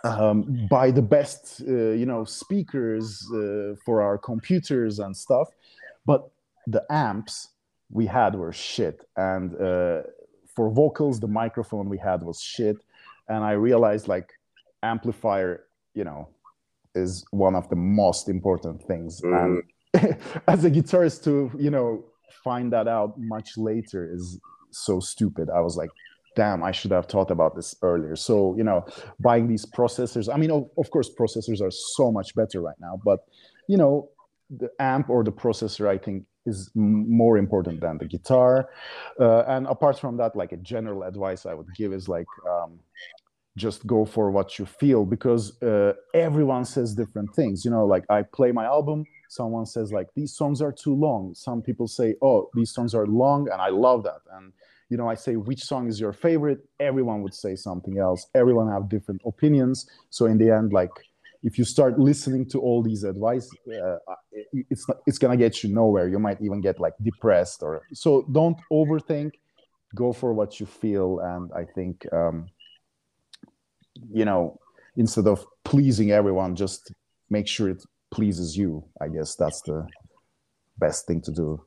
um, 0.04 0.68
buy 0.70 0.92
the 0.92 1.02
best, 1.02 1.62
uh, 1.68 1.92
you 1.92 2.06
know, 2.06 2.24
speakers 2.26 3.28
uh, 3.34 3.76
for 3.86 4.02
our 4.02 4.18
computers 4.18 5.00
and 5.00 5.16
stuff 5.16 5.50
but 6.06 6.30
the 6.68 6.84
amps 6.90 7.50
we 7.90 8.06
had 8.06 8.36
were 8.36 8.54
shit 8.54 9.08
and 9.18 9.56
uh, 9.56 10.02
for 10.56 10.70
vocals 10.70 11.20
the 11.20 11.28
microphone 11.28 11.90
we 11.90 11.98
had 11.98 12.24
was 12.24 12.40
shit 12.42 12.78
and 13.28 13.44
i 13.44 13.52
realized 13.52 14.08
like 14.08 14.32
amplifier 14.84 15.66
you 15.94 16.04
know 16.04 16.28
is 16.96 17.26
one 17.32 17.56
of 17.56 17.70
the 17.70 17.76
most 17.76 18.30
important 18.30 18.84
things. 18.84 19.22
Mm. 19.22 19.62
and 19.94 20.18
as 20.48 20.66
a 20.66 20.72
guitarist 20.72 21.24
to 21.24 21.52
you 21.58 21.70
know 21.70 22.04
find 22.44 22.72
that 22.74 22.88
out 22.88 23.18
much 23.18 23.58
later 23.58 24.10
is 24.14 24.40
so 24.72 25.00
stupid. 25.00 25.50
I 25.50 25.62
was 25.62 25.78
like 25.78 25.90
damn 26.36 26.64
i 26.64 26.72
should 26.72 26.92
have 26.92 27.08
thought 27.08 27.32
about 27.32 27.56
this 27.56 27.76
earlier. 27.82 28.16
So 28.16 28.56
you 28.58 28.64
know 28.64 28.86
buying 29.20 29.48
these 29.48 29.66
processors 29.66 30.32
i 30.34 30.38
mean 30.38 30.52
of, 30.52 30.70
of 30.78 30.92
course 30.92 31.10
processors 31.10 31.62
are 31.62 31.72
so 31.72 32.12
much 32.12 32.36
better 32.36 32.62
right 32.62 32.80
now 32.80 33.00
but 33.04 33.20
you 33.68 33.78
know 33.78 34.10
the 34.50 34.70
amp 34.80 35.10
or 35.10 35.24
the 35.24 35.32
processor 35.32 35.88
i 35.88 35.98
think 35.98 36.26
is 36.46 36.70
more 36.76 37.40
important 37.40 37.82
than 37.82 37.98
the 37.98 38.06
guitar. 38.06 38.70
Uh, 39.20 39.40
and 39.48 39.66
apart 39.66 40.00
from 40.00 40.16
that 40.18 40.36
like 40.36 40.52
a 40.52 40.58
general 40.58 41.04
advice 41.04 41.46
i 41.46 41.54
would 41.54 41.68
give 41.76 41.92
is 41.94 42.08
like 42.08 42.28
um, 42.48 42.80
just 43.58 43.88
go 43.88 44.04
for 44.06 44.32
what 44.32 44.60
you 44.60 44.66
feel 44.66 45.06
because 45.06 45.62
uh, 45.62 45.94
everyone 46.14 46.66
says 46.66 46.94
different 46.94 47.34
things. 47.34 47.64
You 47.64 47.72
know 47.72 47.86
like 47.86 48.04
i 48.10 48.22
play 48.22 48.52
my 48.52 48.66
album 48.66 49.06
someone 49.30 49.66
says 49.66 49.92
like 49.92 50.08
these 50.16 50.34
songs 50.34 50.62
are 50.62 50.72
too 50.72 50.96
long. 50.96 51.34
Some 51.34 51.62
people 51.62 51.88
say 51.88 52.16
oh 52.22 52.50
these 52.54 52.72
songs 52.72 52.94
are 52.94 53.08
long 53.08 53.50
and 53.52 53.62
i 53.62 53.70
love 53.70 54.04
that. 54.04 54.22
And 54.34 54.52
you 54.90 54.98
know 54.98 55.10
i 55.10 55.16
say 55.16 55.36
which 55.36 55.64
song 55.64 55.88
is 55.88 56.00
your 56.00 56.14
favorite? 56.14 56.60
Everyone 56.80 57.22
would 57.24 57.34
say 57.34 57.56
something 57.56 57.98
else. 57.98 58.28
Everyone 58.36 58.70
have 58.70 58.90
different 58.90 59.22
opinions. 59.26 59.90
So 60.10 60.26
in 60.26 60.38
the 60.38 60.52
end 60.52 60.74
like 60.74 60.92
if 61.44 61.60
you 61.60 61.64
start 61.64 62.00
listening 62.00 62.44
to 62.50 62.60
all 62.60 62.82
these 62.82 63.04
advice 63.04 63.48
uh, 63.68 63.98
it's 64.72 64.88
not, 64.88 64.98
it's 65.08 65.18
gonna 65.18 65.38
get 65.38 65.64
you 65.64 65.70
nowhere. 65.74 66.08
You 66.10 66.20
might 66.20 66.42
even 66.42 66.60
get 66.60 66.80
like 66.80 66.94
depressed 67.02 67.64
or 67.64 67.84
so 67.94 68.26
don't 68.32 68.58
overthink. 68.72 69.32
Go 69.96 70.12
for 70.12 70.34
what 70.34 70.60
you 70.60 70.66
feel 70.66 71.20
and 71.20 71.52
i 71.54 71.64
think 71.64 72.06
um, 72.12 72.48
you 74.12 74.26
know 74.26 74.58
instead 74.98 75.28
of 75.28 75.46
pleasing 75.64 76.12
everyone 76.12 76.56
just 76.56 76.94
make 77.30 77.48
sure 77.48 77.70
it 77.70 77.84
pleases 78.12 78.56
you 78.56 78.84
i 79.02 79.08
guess 79.08 79.36
that's 79.36 79.62
the 79.62 79.88
best 80.78 81.08
thing 81.08 81.22
to 81.22 81.32
do 81.32 81.62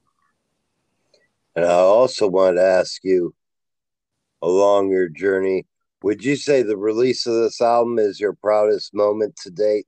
and 1.56 1.64
i 1.64 1.70
also 1.70 2.28
want 2.28 2.56
to 2.56 2.62
ask 2.62 3.02
you 3.04 3.34
along 4.42 4.90
your 4.90 5.08
journey 5.08 5.66
would 6.02 6.24
you 6.24 6.36
say 6.36 6.62
the 6.62 6.76
release 6.76 7.26
of 7.26 7.34
this 7.34 7.60
album 7.60 7.98
is 7.98 8.20
your 8.20 8.34
proudest 8.34 8.94
moment 8.94 9.36
to 9.42 9.50
date? 9.50 9.86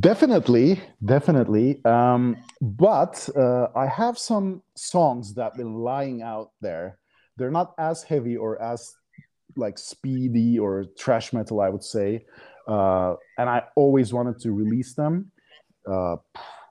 Definitely, 0.00 0.80
definitely. 1.04 1.84
Um, 1.84 2.36
but 2.62 3.28
uh, 3.36 3.68
I 3.76 3.86
have 3.86 4.16
some 4.16 4.62
songs 4.74 5.34
that 5.34 5.54
been 5.54 5.74
lying 5.74 6.22
out 6.22 6.52
there. 6.62 6.98
They're 7.36 7.50
not 7.50 7.74
as 7.78 8.02
heavy 8.02 8.36
or 8.36 8.60
as 8.62 8.94
like 9.56 9.78
speedy 9.78 10.58
or 10.58 10.86
thrash 10.98 11.32
metal, 11.32 11.60
I 11.60 11.68
would 11.68 11.84
say. 11.84 12.24
Uh, 12.66 13.14
and 13.38 13.48
I 13.48 13.62
always 13.76 14.12
wanted 14.12 14.38
to 14.40 14.52
release 14.52 14.94
them. 14.94 15.30
Uh, 15.86 16.16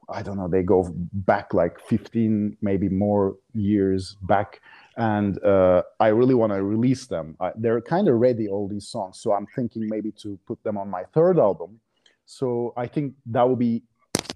I 0.10 0.22
don't 0.22 0.38
know. 0.38 0.48
They 0.48 0.64
go 0.64 0.92
back 1.14 1.54
like 1.54 1.80
15, 1.80 2.58
maybe 2.62 2.90
more 2.90 3.38
years 3.54 4.18
back 4.24 4.62
and 4.98 5.44
uh, 5.44 5.84
I 6.00 6.08
really 6.10 6.36
want 6.36 6.54
to 6.54 6.62
release 6.62 7.08
them. 7.08 7.36
I, 7.40 7.52
they're 7.56 7.82
kind 7.82 8.08
of 8.08 8.16
ready, 8.16 8.48
all 8.48 8.68
these 8.68 8.88
songs. 8.88 9.20
So 9.20 9.34
I'm 9.34 9.48
thinking 9.56 9.88
maybe 9.88 10.12
to 10.24 10.38
put 10.46 10.64
them 10.64 10.78
on 10.78 10.90
my 10.90 11.04
third 11.14 11.40
album. 11.40 11.80
So 12.26 12.74
I 12.78 12.88
think 12.88 13.16
that 13.28 13.48
will 13.48 13.56
be. 13.56 13.84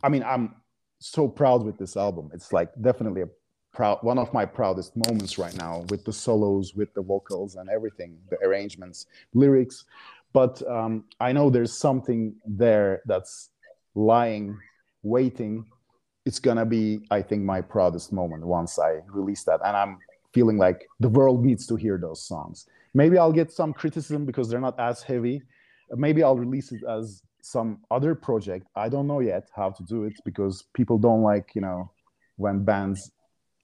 I 0.03 0.10
mean, 0.10 0.23
I'm 0.23 0.55
so 0.99 1.27
proud 1.27 1.63
with 1.63 1.77
this 1.77 1.95
album. 1.95 2.31
It's 2.33 2.51
like 2.51 2.69
definitely 2.81 3.21
a 3.21 3.29
proud 3.77 3.99
one 4.01 4.17
of 4.17 4.33
my 4.33 4.43
proudest 4.43 4.91
moments 4.97 5.37
right 5.37 5.55
now 5.55 5.85
with 5.89 6.03
the 6.03 6.11
solos, 6.11 6.73
with 6.73 6.91
the 6.95 7.01
vocals 7.01 7.57
and 7.57 7.69
everything, 7.69 8.17
the 8.31 8.37
arrangements, 8.37 9.05
lyrics. 9.35 9.85
But 10.33 10.67
um, 10.67 11.05
I 11.19 11.31
know 11.31 11.51
there's 11.51 11.73
something 11.87 12.35
there 12.45 13.03
that's 13.05 13.51
lying, 13.93 14.57
waiting. 15.03 15.63
It's 16.25 16.39
gonna 16.39 16.65
be, 16.65 17.05
I 17.11 17.21
think, 17.21 17.43
my 17.43 17.61
proudest 17.61 18.11
moment 18.11 18.43
once 18.43 18.79
I 18.79 19.01
release 19.09 19.43
that, 19.43 19.59
and 19.63 19.77
I'm 19.77 19.99
feeling 20.33 20.57
like 20.57 20.87
the 20.99 21.09
world 21.09 21.45
needs 21.45 21.67
to 21.67 21.75
hear 21.75 21.99
those 21.99 22.21
songs. 22.25 22.65
Maybe 22.95 23.19
I'll 23.19 23.37
get 23.41 23.51
some 23.51 23.73
criticism 23.73 24.25
because 24.25 24.49
they're 24.49 24.67
not 24.69 24.79
as 24.79 25.03
heavy. 25.03 25.43
Maybe 25.91 26.23
I'll 26.23 26.41
release 26.47 26.71
it 26.71 26.81
as 26.89 27.21
some 27.43 27.79
other 27.91 28.15
project. 28.15 28.65
I 28.75 28.89
don't 28.89 29.07
know 29.07 29.19
yet 29.19 29.49
how 29.55 29.69
to 29.69 29.83
do 29.83 30.03
it 30.05 30.15
because 30.25 30.63
people 30.73 30.97
don't 30.97 31.21
like, 31.21 31.51
you 31.53 31.61
know, 31.61 31.91
when 32.37 32.65
bands 32.65 33.11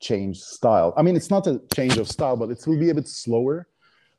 change 0.03 0.37
style. 0.39 0.93
I 0.97 1.01
mean, 1.01 1.15
it's 1.15 1.29
not 1.29 1.47
a 1.47 1.61
change 1.73 1.97
of 1.97 2.07
style, 2.07 2.35
but 2.35 2.49
it 2.49 2.59
will 2.67 2.79
be 2.79 2.89
a 2.89 2.95
bit 2.95 3.07
slower. 3.07 3.67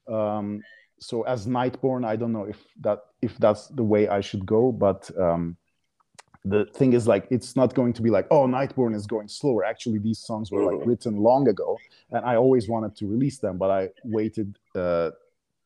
Um, 0.09 0.63
so 0.99 1.23
as 1.23 1.47
Nightborn, 1.47 2.05
I 2.05 2.17
don't 2.17 2.33
know 2.33 2.45
if 2.45 2.61
that 2.81 2.99
if 3.21 3.37
that's 3.39 3.69
the 3.69 3.85
way 3.85 4.09
I 4.09 4.21
should 4.21 4.45
go, 4.47 4.73
but 4.73 5.11
um, 5.19 5.57
the 6.45 6.67
thing 6.67 6.93
is 6.93 7.09
like 7.09 7.27
it's 7.31 7.57
not 7.57 7.75
going 7.75 7.93
to 7.93 8.03
be 8.03 8.11
like 8.11 8.27
oh 8.31 8.47
nightborn 8.47 8.95
is 8.95 9.07
going 9.07 9.29
slower 9.29 9.65
actually 9.65 9.99
these 9.99 10.19
songs 10.19 10.51
were 10.53 10.63
like 10.63 10.77
mm-hmm. 10.77 10.91
written 10.91 11.17
long 11.17 11.49
ago 11.49 11.79
and 12.11 12.25
i 12.25 12.37
always 12.37 12.69
wanted 12.69 12.95
to 12.95 13.07
release 13.07 13.39
them 13.39 13.57
but 13.57 13.71
i 13.71 13.89
waited 14.05 14.59
uh, 14.75 15.11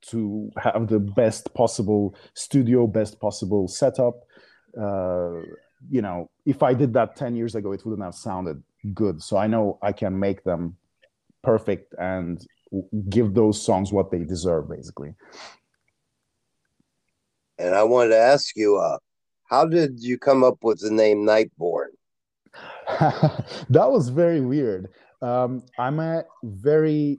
to 0.01 0.51
have 0.57 0.87
the 0.87 1.01
best 1.01 1.53
possible 1.55 2.15
studio 2.35 2.87
best 2.87 3.19
possible 3.19 3.67
setup 3.67 4.25
uh, 4.81 5.41
you 5.91 6.01
know 6.01 6.31
if 6.47 6.63
i 6.63 6.73
did 6.73 6.93
that 6.93 7.17
10 7.17 7.35
years 7.35 7.57
ago 7.57 7.73
it 7.73 7.85
wouldn't 7.85 8.05
have 8.05 8.15
sounded 8.15 8.63
good 8.95 9.23
so 9.23 9.37
i 9.37 9.47
know 9.47 9.79
i 9.83 9.93
can 9.93 10.19
make 10.19 10.45
them 10.45 10.77
perfect 11.43 11.95
and 11.99 12.47
give 13.09 13.35
those 13.35 13.61
songs 13.61 13.93
what 13.93 14.11
they 14.11 14.25
deserve 14.25 14.69
basically 14.69 15.15
and 17.59 17.75
i 17.75 17.83
wanted 17.83 18.11
to 18.11 18.19
ask 18.19 18.57
you 18.57 18.77
uh 18.77 18.99
how 19.49 19.65
did 19.65 20.01
you 20.01 20.19
come 20.19 20.45
up 20.45 20.63
with 20.63 20.81
the 20.81 20.91
name 20.91 21.27
Nightborn? 21.27 21.89
that 23.71 23.91
was 23.91 24.11
very 24.11 24.41
weird. 24.41 24.89
Um, 25.23 25.63
I'm 25.79 26.01
a 26.01 26.25
very 26.45 27.19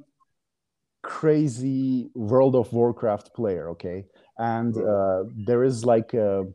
crazy 1.01 2.09
World 2.13 2.55
of 2.55 2.71
Warcraft 2.71 3.33
player, 3.33 3.69
okay? 3.69 4.05
And 4.37 4.75
hmm. 4.75 4.87
uh, 4.87 5.23
there 5.45 5.63
is 5.63 5.85
like 5.85 6.13
a 6.13 6.45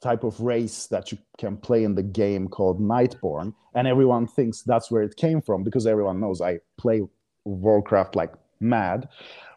type 0.00 0.24
of 0.24 0.40
race 0.40 0.86
that 0.86 1.12
you 1.12 1.18
can 1.38 1.56
play 1.56 1.84
in 1.84 1.94
the 1.94 2.02
game 2.02 2.48
called 2.48 2.80
Nightborn, 2.80 3.54
and 3.74 3.86
everyone 3.86 4.26
thinks 4.26 4.62
that's 4.62 4.90
where 4.90 5.02
it 5.02 5.16
came 5.16 5.40
from 5.42 5.62
because 5.62 5.86
everyone 5.86 6.20
knows 6.20 6.40
I 6.40 6.60
play 6.78 7.02
Warcraft 7.44 8.16
like 8.16 8.32
mad. 8.60 9.08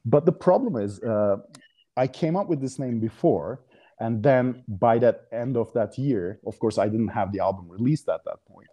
But 0.06 0.26
the 0.26 0.32
problem 0.32 0.76
is, 0.76 1.02
uh, 1.02 1.38
I 1.96 2.08
came 2.08 2.36
up 2.36 2.48
with 2.50 2.62
this 2.62 2.80
name 2.80 3.00
before, 3.00 3.62
and 4.00 4.22
then 4.24 4.64
by 4.68 4.98
that 5.00 5.28
end 5.32 5.56
of 5.56 5.72
that 5.74 5.98
year 6.00 6.40
of 6.48 6.58
course 6.58 6.80
i 6.80 6.90
didn't 6.90 7.10
have 7.10 7.32
the 7.32 7.40
album 7.40 7.70
released 7.70 8.10
at 8.10 8.26
that 8.26 8.44
point 8.48 8.68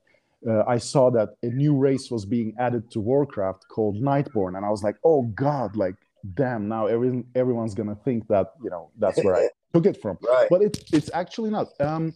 uh, 0.49 0.65
I 0.67 0.79
saw 0.79 1.11
that 1.11 1.37
a 1.43 1.49
new 1.49 1.77
race 1.77 2.11
was 2.11 2.25
being 2.25 2.55
added 2.59 2.91
to 2.93 3.01
Warcraft 3.01 3.67
called 3.69 4.03
Nightborne, 4.03 4.57
and 4.57 4.65
I 4.65 4.71
was 4.71 4.83
like, 4.83 4.97
oh 5.05 5.23
god, 5.23 5.77
like 5.77 5.97
damn, 6.35 6.69
now 6.69 6.87
every, 6.87 7.25
everyone's 7.35 7.75
gonna 7.75 7.97
think 8.05 8.27
that 8.29 8.53
you 8.63 8.71
know 8.71 8.91
that's 8.99 9.23
where 9.23 9.37
I 9.37 9.49
took 9.73 9.87
it 9.87 10.01
from. 10.01 10.19
Right. 10.23 10.49
But 10.51 10.63
it, 10.63 10.85
it's 10.93 11.11
actually 11.13 11.51
not. 11.51 11.69
Um, 11.81 12.15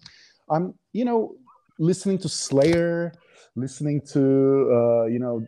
I'm 0.50 0.74
you 0.92 1.04
know 1.04 1.36
listening 1.78 2.18
to 2.18 2.28
Slayer, 2.28 3.12
listening 3.56 4.00
to 4.12 4.20
uh, 4.20 5.04
you 5.06 5.18
know 5.18 5.46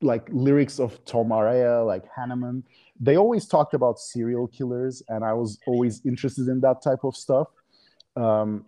like 0.00 0.28
lyrics 0.30 0.78
of 0.78 1.04
Tom 1.04 1.28
Araya, 1.28 1.86
like 1.86 2.04
Hanneman. 2.16 2.62
They 3.00 3.16
always 3.16 3.46
talked 3.46 3.74
about 3.74 3.98
serial 3.98 4.46
killers, 4.48 5.02
and 5.08 5.24
I 5.24 5.32
was 5.32 5.58
always 5.66 6.04
interested 6.04 6.48
in 6.48 6.60
that 6.60 6.82
type 6.82 7.04
of 7.04 7.16
stuff. 7.16 7.48
Um, 8.16 8.64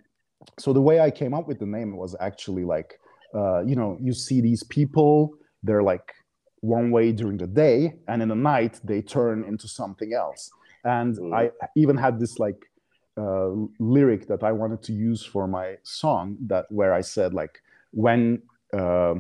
so 0.59 0.73
the 0.73 0.81
way 0.81 1.01
I 1.01 1.11
came 1.11 1.35
up 1.35 1.47
with 1.47 1.59
the 1.59 1.67
name 1.67 1.97
was 1.97 2.17
actually 2.21 2.65
like 2.65 2.99
uh, 3.35 3.61
you 3.65 3.77
know, 3.77 3.97
you 4.01 4.13
see 4.13 4.41
these 4.41 4.63
people, 4.65 5.35
they're 5.63 5.83
like 5.83 6.13
one 6.61 6.91
way 6.91 7.13
during 7.13 7.37
the 7.37 7.47
day, 7.47 7.95
and 8.09 8.23
in 8.23 8.29
the 8.29 8.35
night 8.35 8.81
they 8.85 9.01
turn 9.01 9.45
into 9.45 9.69
something 9.69 10.13
else. 10.13 10.51
And 10.85 11.17
mm. 11.17 11.35
I 11.35 11.51
even 11.77 11.97
had 11.97 12.19
this 12.19 12.39
like 12.39 12.71
uh, 13.17 13.51
lyric 13.79 14.27
that 14.29 14.43
I 14.43 14.53
wanted 14.53 14.83
to 14.85 14.93
use 14.93 15.25
for 15.25 15.47
my 15.47 15.77
song 15.83 16.37
that 16.47 16.67
where 16.71 16.93
I 16.95 17.01
said 17.01 17.35
like 17.35 17.63
when 17.93 18.43
uh, 18.73 19.15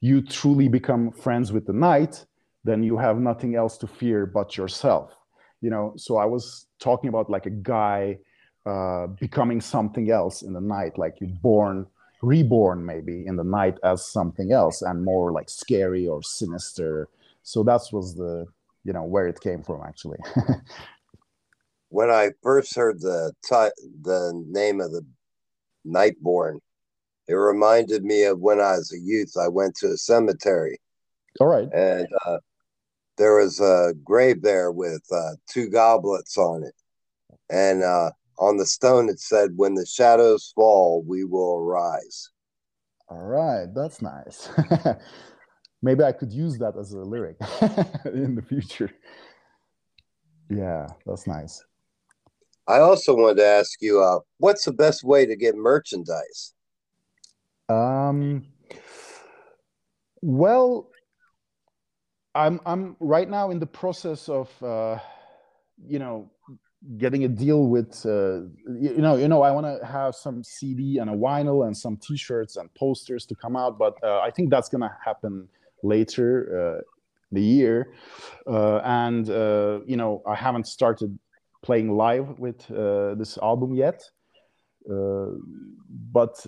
you 0.00 0.22
truly 0.22 0.68
become 0.68 1.10
friends 1.10 1.52
with 1.52 1.66
the 1.66 1.72
night, 1.72 2.24
then 2.64 2.82
you 2.82 2.96
have 2.98 3.18
nothing 3.18 3.54
else 3.54 3.78
to 3.78 3.86
fear 3.86 4.26
but 4.26 4.56
yourself. 4.56 5.16
You 5.60 5.70
know, 5.70 5.94
so 5.96 6.16
I 6.18 6.26
was 6.26 6.66
talking 6.78 7.08
about 7.08 7.30
like 7.30 7.46
a 7.46 7.50
guy 7.50 8.18
uh, 8.66 9.06
becoming 9.06 9.60
something 9.60 10.10
else 10.10 10.42
in 10.42 10.52
the 10.52 10.60
night, 10.60 10.98
like 10.98 11.14
you're 11.20 11.30
born 11.30 11.86
reborn 12.22 12.84
maybe 12.84 13.26
in 13.26 13.36
the 13.36 13.44
night 13.44 13.78
as 13.84 14.10
something 14.10 14.52
else 14.52 14.82
and 14.82 15.04
more 15.04 15.32
like 15.32 15.50
scary 15.50 16.08
or 16.08 16.22
sinister 16.22 17.08
so 17.42 17.62
that 17.62 17.80
was 17.92 18.14
the 18.14 18.46
you 18.86 18.92
know 18.92 19.02
where 19.02 19.26
it 19.26 19.40
came 19.40 19.62
from 19.62 19.82
actually. 19.84 20.18
When 21.88 22.10
i 22.10 22.30
first 22.42 22.74
heard 22.74 23.00
the 23.00 23.32
t- 23.44 23.92
the 24.02 24.32
name 24.48 24.80
of 24.80 24.90
the 24.90 25.06
nightborn 25.86 26.58
it 27.28 27.34
reminded 27.34 28.04
me 28.04 28.24
of 28.24 28.40
when 28.40 28.60
i 28.60 28.72
was 28.72 28.92
a 28.92 28.98
youth 28.98 29.34
i 29.40 29.48
went 29.48 29.74
to 29.76 29.86
a 29.92 29.96
cemetery. 29.96 30.78
All 31.40 31.46
right. 31.46 31.68
And 31.72 32.08
uh, 32.26 32.38
there 33.18 33.36
was 33.36 33.60
a 33.60 33.94
grave 34.02 34.42
there 34.42 34.72
with 34.72 35.02
uh, 35.12 35.36
two 35.48 35.68
goblets 35.68 36.36
on 36.36 36.64
it. 36.64 36.74
And 37.50 37.82
uh, 37.82 38.10
on 38.38 38.56
the 38.56 38.66
stone 38.66 39.08
it 39.08 39.20
said 39.20 39.50
when 39.56 39.74
the 39.74 39.86
shadows 39.86 40.52
fall 40.54 41.04
we 41.06 41.24
will 41.24 41.58
arise. 41.58 42.30
All 43.08 43.22
right. 43.22 43.68
That's 43.74 44.02
nice 44.02 44.50
maybe 45.86 46.02
i 46.04 46.12
could 46.12 46.32
use 46.32 46.58
that 46.58 46.74
as 46.76 46.92
a 46.92 46.98
lyric 46.98 47.36
in 48.22 48.34
the 48.34 48.42
future. 48.42 48.90
Yeah 50.50 50.86
that's 51.06 51.26
nice. 51.26 51.64
I 52.68 52.78
also 52.80 53.14
wanted 53.14 53.38
to 53.38 53.46
ask 53.46 53.80
you 53.80 54.02
uh, 54.02 54.20
what's 54.38 54.64
the 54.64 54.72
best 54.72 55.04
way 55.04 55.24
to 55.26 55.36
get 55.36 55.54
merchandise? 55.56 56.54
Um 57.68 58.46
well 60.22 60.90
i'm 62.34 62.60
i'm 62.66 62.96
right 63.00 63.28
now 63.28 63.50
in 63.50 63.58
the 63.58 63.66
process 63.66 64.28
of 64.28 64.50
uh 64.62 64.98
you 65.86 65.98
know 65.98 66.30
getting 66.98 67.24
a 67.24 67.28
deal 67.28 67.66
with 67.66 68.04
uh, 68.06 68.42
you 68.80 68.98
know 68.98 69.16
you 69.16 69.28
know 69.28 69.42
i 69.42 69.50
want 69.50 69.66
to 69.66 69.84
have 69.84 70.14
some 70.14 70.44
cd 70.44 70.98
and 70.98 71.10
a 71.10 71.12
vinyl 71.14 71.66
and 71.66 71.76
some 71.76 71.96
t-shirts 71.96 72.56
and 72.56 72.72
posters 72.74 73.24
to 73.26 73.34
come 73.34 73.56
out 73.56 73.78
but 73.78 73.94
uh, 74.04 74.20
i 74.20 74.30
think 74.30 74.50
that's 74.50 74.68
gonna 74.68 74.94
happen 75.04 75.48
later 75.82 76.78
uh, 76.78 76.80
the 77.32 77.42
year. 77.42 77.92
Uh, 78.46 78.78
and 78.84 79.28
uh, 79.30 79.80
you 79.86 79.96
know 79.96 80.22
i 80.26 80.34
haven't 80.34 80.66
started 80.66 81.18
playing 81.62 81.90
live 81.96 82.38
with 82.38 82.66
this 83.18 83.38
album 83.42 83.74
yet. 83.74 84.02
But 84.86 86.46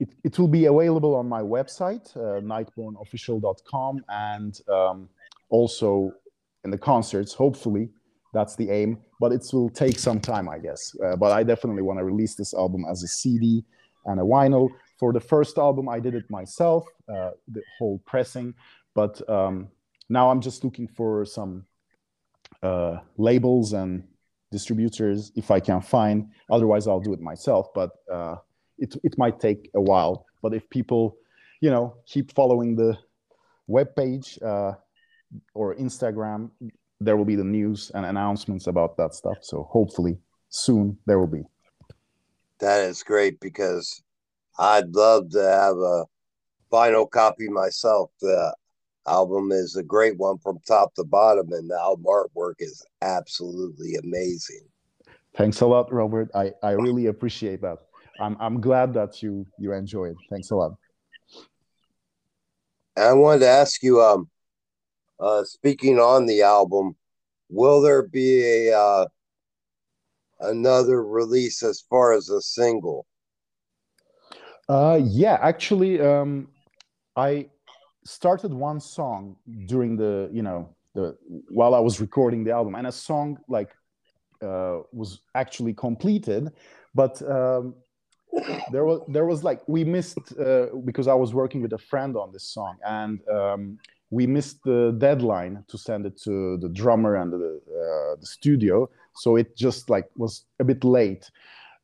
it, 0.00 0.08
it 0.24 0.38
will 0.38 0.48
be 0.48 0.64
available 0.64 1.14
on 1.14 1.28
my 1.28 1.42
website 1.42 2.06
nightbornofficial.com 2.16 4.04
and 4.08 4.60
um, 4.68 5.08
also 5.50 6.12
in 6.64 6.70
the 6.70 6.78
concerts 6.78 7.34
hopefully. 7.34 7.90
That's 8.32 8.56
the 8.56 8.70
aim 8.70 8.98
but 9.20 9.32
it 9.32 9.44
will 9.52 9.70
take 9.70 9.98
some 9.98 10.20
time 10.20 10.48
i 10.48 10.58
guess. 10.58 10.94
Uh, 11.04 11.16
but 11.16 11.32
i 11.32 11.42
definitely 11.42 11.82
want 11.82 11.98
to 11.98 12.04
release 12.04 12.34
this 12.34 12.52
album 12.54 12.84
as 12.90 13.02
a 13.02 13.08
cd 13.08 13.64
and 14.06 14.20
a 14.20 14.22
vinyl 14.22 14.68
for 14.98 15.12
the 15.12 15.20
first 15.20 15.58
album 15.58 15.88
i 15.88 15.98
did 16.00 16.14
it 16.14 16.28
myself 16.30 16.86
uh, 17.08 17.30
the 17.48 17.62
whole 17.78 18.00
pressing 18.06 18.54
but 18.94 19.28
um, 19.28 19.68
now 20.08 20.30
i'm 20.30 20.40
just 20.40 20.64
looking 20.64 20.88
for 20.88 21.24
some 21.24 21.64
uh, 22.62 22.98
labels 23.16 23.72
and 23.72 24.04
distributors 24.50 25.32
if 25.34 25.50
i 25.50 25.60
can 25.60 25.80
find 25.80 26.28
otherwise 26.50 26.86
i'll 26.86 27.00
do 27.00 27.12
it 27.12 27.20
myself 27.20 27.72
but 27.74 27.90
uh, 28.12 28.36
it, 28.78 28.94
it 29.02 29.16
might 29.18 29.40
take 29.40 29.70
a 29.74 29.80
while 29.80 30.26
but 30.42 30.54
if 30.54 30.68
people 30.70 31.16
you 31.60 31.70
know 31.70 31.96
keep 32.06 32.32
following 32.32 32.76
the 32.76 32.96
web 33.66 33.94
page 33.96 34.38
uh, 34.42 34.72
or 35.54 35.74
instagram 35.76 36.50
there 37.00 37.16
will 37.16 37.24
be 37.24 37.36
the 37.36 37.44
news 37.44 37.90
and 37.94 38.06
announcements 38.06 38.66
about 38.66 38.96
that 38.96 39.14
stuff. 39.14 39.38
So 39.42 39.68
hopefully 39.70 40.18
soon 40.48 40.98
there 41.06 41.18
will 41.18 41.26
be. 41.26 41.44
That 42.60 42.82
is 42.82 43.02
great 43.02 43.40
because 43.40 44.02
I'd 44.58 44.94
love 44.94 45.30
to 45.30 45.42
have 45.42 45.76
a 45.76 46.04
vinyl 46.72 47.10
copy 47.10 47.48
myself. 47.48 48.10
The 48.20 48.54
album 49.06 49.52
is 49.52 49.76
a 49.76 49.82
great 49.82 50.16
one 50.16 50.38
from 50.38 50.58
top 50.66 50.94
to 50.94 51.04
bottom, 51.04 51.52
and 51.52 51.70
the 51.70 51.76
album 51.76 52.06
artwork 52.06 52.54
is 52.58 52.84
absolutely 53.02 53.96
amazing. 53.96 54.62
Thanks 55.36 55.60
a 55.60 55.66
lot, 55.66 55.92
Robert. 55.92 56.30
I, 56.34 56.52
I 56.62 56.72
really 56.72 57.06
appreciate 57.06 57.60
that. 57.62 57.78
I'm 58.20 58.36
I'm 58.38 58.60
glad 58.60 58.94
that 58.94 59.22
you 59.22 59.46
you 59.58 59.72
enjoy 59.72 60.10
it. 60.10 60.16
Thanks 60.30 60.50
a 60.50 60.56
lot. 60.56 60.72
And 62.96 63.04
I 63.06 63.12
wanted 63.12 63.40
to 63.40 63.48
ask 63.48 63.82
you, 63.82 64.00
um, 64.00 64.30
uh, 65.18 65.42
speaking 65.42 65.98
on 65.98 66.26
the 66.26 66.42
album, 66.42 66.94
will 67.48 67.80
there 67.80 68.06
be 68.06 68.68
a 68.68 68.78
uh, 68.78 69.06
another 70.38 71.04
release 71.04 71.64
as 71.64 71.80
far 71.90 72.12
as 72.12 72.28
a 72.28 72.40
single? 72.40 73.06
Uh, 74.68 75.00
yeah, 75.02 75.38
actually, 75.42 76.00
um, 76.00 76.48
I 77.16 77.48
started 78.04 78.52
one 78.52 78.80
song 78.80 79.36
during 79.66 79.96
the 79.96 80.28
you 80.32 80.42
know 80.42 80.74
the 80.94 81.16
while 81.48 81.74
I 81.74 81.80
was 81.80 82.00
recording 82.00 82.44
the 82.44 82.52
album, 82.52 82.74
and 82.74 82.86
a 82.86 82.92
song 82.92 83.38
like 83.48 83.74
uh, 84.42 84.78
was 84.92 85.20
actually 85.34 85.74
completed, 85.74 86.50
but 86.94 87.20
um, 87.30 87.74
there 88.72 88.84
was 88.84 89.00
there 89.08 89.26
was 89.26 89.44
like 89.44 89.60
we 89.68 89.84
missed 89.84 90.18
uh, 90.38 90.66
because 90.84 91.08
I 91.08 91.14
was 91.14 91.34
working 91.34 91.60
with 91.60 91.72
a 91.74 91.78
friend 91.78 92.16
on 92.16 92.32
this 92.32 92.44
song, 92.44 92.76
and 92.86 93.20
um, 93.28 93.78
we 94.10 94.26
missed 94.26 94.62
the 94.64 94.94
deadline 94.98 95.64
to 95.68 95.76
send 95.76 96.06
it 96.06 96.16
to 96.22 96.56
the 96.58 96.68
drummer 96.68 97.16
and 97.16 97.32
the, 97.32 97.36
uh, 97.36 98.16
the 98.20 98.26
studio 98.26 98.88
so 99.16 99.36
it 99.36 99.56
just 99.56 99.90
like 99.90 100.08
was 100.16 100.44
a 100.60 100.64
bit 100.64 100.84
late 100.84 101.30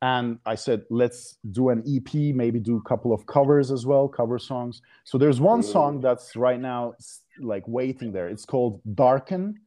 and 0.02 0.38
i 0.46 0.54
said 0.54 0.82
let's 0.90 1.36
do 1.50 1.68
an 1.68 1.82
ep 1.86 2.14
maybe 2.34 2.58
do 2.58 2.76
a 2.76 2.82
couple 2.88 3.12
of 3.12 3.26
covers 3.26 3.70
as 3.70 3.84
well 3.84 4.08
cover 4.08 4.38
songs. 4.38 4.82
So 5.04 5.18
there's 5.18 5.40
one 5.40 5.62
song 5.62 6.00
that's 6.00 6.36
right 6.36 6.60
now 6.60 6.94
like 7.40 7.64
waiting 7.66 8.12
there. 8.12 8.28
It's 8.28 8.44
called 8.44 8.80
darken. 8.94 9.60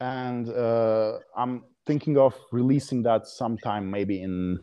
And 0.00 0.48
uh, 0.48 1.18
i'm 1.36 1.64
thinking 1.86 2.18
of 2.18 2.34
releasing 2.52 3.02
that 3.04 3.26
sometime 3.26 3.90
maybe 3.90 4.22
in 4.22 4.58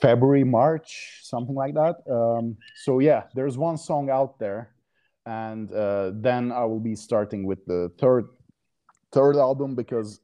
february 0.00 0.44
march 0.44 1.20
something 1.22 1.54
like 1.54 1.74
that. 1.74 1.96
Um, 2.10 2.56
so 2.76 3.00
yeah 3.00 3.24
there's 3.34 3.56
one 3.58 3.76
song 3.76 4.10
out 4.10 4.38
there. 4.38 4.70
And 5.24 5.72
uh, 5.72 6.10
then 6.14 6.50
I 6.50 6.64
will 6.64 6.80
be 6.80 6.96
starting 6.96 7.46
with 7.46 7.64
the 7.66 7.90
third 7.98 8.26
third 9.12 9.36
album 9.36 9.74
because 9.74 10.20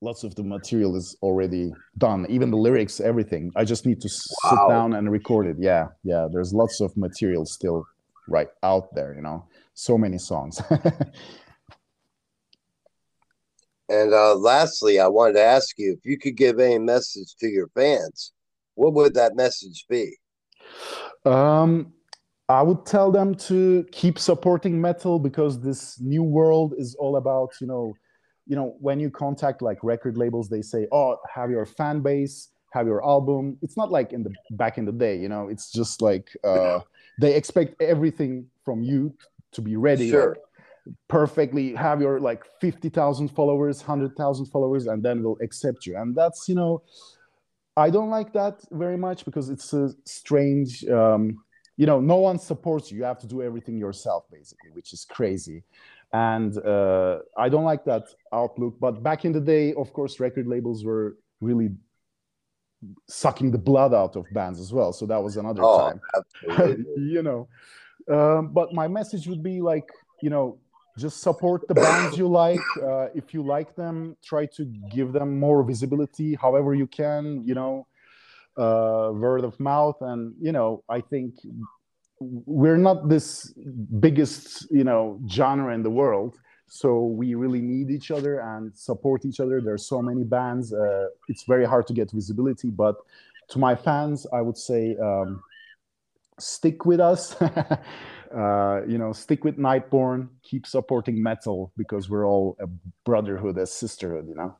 lots 0.00 0.24
of 0.24 0.34
the 0.34 0.42
material 0.42 0.96
is 0.96 1.16
already 1.22 1.72
done, 1.98 2.26
even 2.28 2.50
the 2.50 2.56
lyrics, 2.56 3.00
everything. 3.00 3.52
I 3.56 3.64
just 3.64 3.86
need 3.86 4.00
to 4.02 4.08
wow. 4.44 4.50
sit 4.50 4.58
down 4.68 4.94
and 4.94 5.10
record 5.10 5.46
it. 5.46 5.56
Yeah, 5.58 5.88
yeah. 6.04 6.28
There's 6.30 6.52
lots 6.52 6.80
of 6.80 6.96
material 6.96 7.46
still 7.46 7.86
right 8.28 8.48
out 8.62 8.94
there. 8.94 9.14
You 9.14 9.22
know, 9.22 9.46
so 9.74 9.96
many 9.96 10.18
songs. 10.18 10.60
and 13.88 14.12
uh, 14.12 14.34
lastly, 14.36 15.00
I 15.00 15.08
wanted 15.08 15.34
to 15.34 15.44
ask 15.44 15.78
you 15.78 15.92
if 15.92 16.04
you 16.04 16.18
could 16.18 16.36
give 16.36 16.60
a 16.60 16.78
message 16.78 17.34
to 17.40 17.48
your 17.48 17.68
fans. 17.68 18.32
What 18.74 18.92
would 18.94 19.14
that 19.14 19.36
message 19.36 19.86
be? 19.88 20.14
Um, 21.24 21.94
I 22.48 22.62
would 22.62 22.84
tell 22.84 23.10
them 23.10 23.34
to 23.34 23.84
keep 23.90 24.18
supporting 24.18 24.80
metal 24.80 25.18
because 25.18 25.60
this 25.60 25.98
new 26.00 26.22
world 26.22 26.74
is 26.76 26.94
all 26.94 27.16
about, 27.16 27.50
you 27.60 27.66
know, 27.66 27.94
you 28.46 28.56
know, 28.56 28.76
when 28.80 29.00
you 29.00 29.10
contact 29.10 29.62
like 29.62 29.78
record 29.82 30.16
labels, 30.16 30.48
they 30.48 30.62
say, 30.62 30.86
"Oh, 30.92 31.18
have 31.32 31.50
your 31.50 31.66
fan 31.66 32.00
base, 32.00 32.48
have 32.72 32.86
your 32.86 33.04
album. 33.04 33.58
It's 33.62 33.76
not 33.76 33.90
like 33.90 34.12
in 34.12 34.22
the 34.22 34.32
back 34.52 34.78
in 34.78 34.84
the 34.84 34.92
day, 34.92 35.16
you 35.18 35.28
know. 35.28 35.48
It's 35.48 35.70
just 35.72 36.02
like 36.02 36.30
uh, 36.44 36.80
they 37.20 37.34
expect 37.34 37.80
everything 37.80 38.46
from 38.64 38.82
you 38.82 39.14
to 39.52 39.60
be 39.62 39.76
ready, 39.76 40.10
Sure. 40.10 40.30
like, 40.30 40.94
perfectly. 41.08 41.74
Have 41.74 42.00
your 42.00 42.20
like 42.20 42.44
fifty 42.60 42.88
thousand 42.88 43.28
followers, 43.28 43.82
hundred 43.82 44.16
thousand 44.16 44.46
followers, 44.46 44.86
and 44.86 45.02
then 45.02 45.22
we'll 45.22 45.38
accept 45.42 45.86
you. 45.86 45.96
And 45.96 46.14
that's 46.14 46.48
you 46.48 46.54
know, 46.54 46.82
I 47.76 47.90
don't 47.90 48.10
like 48.10 48.32
that 48.34 48.62
very 48.70 48.96
much 48.96 49.24
because 49.24 49.48
it's 49.48 49.72
a 49.72 49.90
strange. 50.04 50.84
Um, 50.88 51.42
you 51.78 51.84
know, 51.84 52.00
no 52.00 52.16
one 52.16 52.38
supports 52.38 52.90
you. 52.90 52.96
You 52.98 53.04
have 53.04 53.18
to 53.18 53.26
do 53.26 53.42
everything 53.42 53.76
yourself, 53.76 54.24
basically, 54.30 54.70
which 54.70 54.94
is 54.94 55.04
crazy. 55.04 55.62
And 56.12 56.56
uh, 56.58 57.18
I 57.36 57.48
don't 57.48 57.64
like 57.64 57.84
that 57.84 58.04
outlook. 58.32 58.76
But 58.80 59.02
back 59.02 59.24
in 59.24 59.32
the 59.32 59.40
day, 59.40 59.74
of 59.74 59.92
course, 59.92 60.20
record 60.20 60.46
labels 60.46 60.84
were 60.84 61.16
really 61.40 61.70
sucking 63.08 63.50
the 63.50 63.58
blood 63.58 63.94
out 63.94 64.16
of 64.16 64.24
bands 64.32 64.60
as 64.60 64.72
well. 64.72 64.92
So 64.92 65.06
that 65.06 65.22
was 65.22 65.36
another 65.36 65.62
Oh, 65.62 65.78
time, 65.78 66.00
you 66.96 67.22
know. 67.22 67.48
Um, 68.10 68.52
but 68.52 68.72
my 68.72 68.88
message 68.88 69.26
would 69.26 69.42
be 69.42 69.60
like, 69.60 69.88
you 70.22 70.30
know, 70.30 70.58
just 70.98 71.20
support 71.20 71.66
the 71.68 71.74
bands 71.74 72.16
you 72.16 72.28
like. 72.28 72.60
Uh, 72.82 73.08
if 73.14 73.34
you 73.34 73.42
like 73.42 73.74
them, 73.76 74.16
try 74.24 74.46
to 74.46 74.64
give 74.64 75.12
them 75.12 75.38
more 75.38 75.62
visibility, 75.62 76.34
however 76.34 76.74
you 76.74 76.86
can. 76.86 77.42
You 77.44 77.54
know, 77.54 77.86
uh, 78.56 79.10
word 79.12 79.44
of 79.44 79.58
mouth, 79.60 79.96
and 80.00 80.34
you 80.40 80.52
know, 80.52 80.84
I 80.88 81.00
think 81.00 81.34
we're 82.20 82.76
not 82.76 83.08
this 83.08 83.52
biggest, 84.00 84.70
you 84.70 84.84
know, 84.84 85.20
genre 85.28 85.74
in 85.74 85.82
the 85.82 85.90
world. 85.90 86.38
So 86.68 87.04
we 87.04 87.34
really 87.34 87.60
need 87.60 87.90
each 87.90 88.10
other 88.10 88.40
and 88.40 88.76
support 88.76 89.24
each 89.24 89.38
other. 89.38 89.60
There's 89.60 89.86
so 89.86 90.02
many 90.02 90.24
bands. 90.24 90.72
Uh, 90.72 91.08
it's 91.28 91.44
very 91.44 91.64
hard 91.64 91.86
to 91.88 91.92
get 91.92 92.10
visibility, 92.10 92.70
but 92.70 92.96
to 93.48 93.58
my 93.58 93.76
fans, 93.76 94.26
I 94.32 94.40
would 94.40 94.58
say 94.58 94.96
um, 94.96 95.42
stick 96.38 96.84
with 96.84 97.00
us. 97.00 97.40
uh, 98.36 98.82
you 98.86 98.98
know, 98.98 99.12
stick 99.12 99.44
with 99.44 99.58
Nightborn. 99.58 100.28
Keep 100.42 100.66
supporting 100.66 101.22
metal 101.22 101.72
because 101.76 102.10
we're 102.10 102.26
all 102.26 102.56
a 102.60 102.66
brotherhood, 103.04 103.58
a 103.58 103.66
sisterhood. 103.66 104.26
You 104.28 104.34
know. 104.34 104.56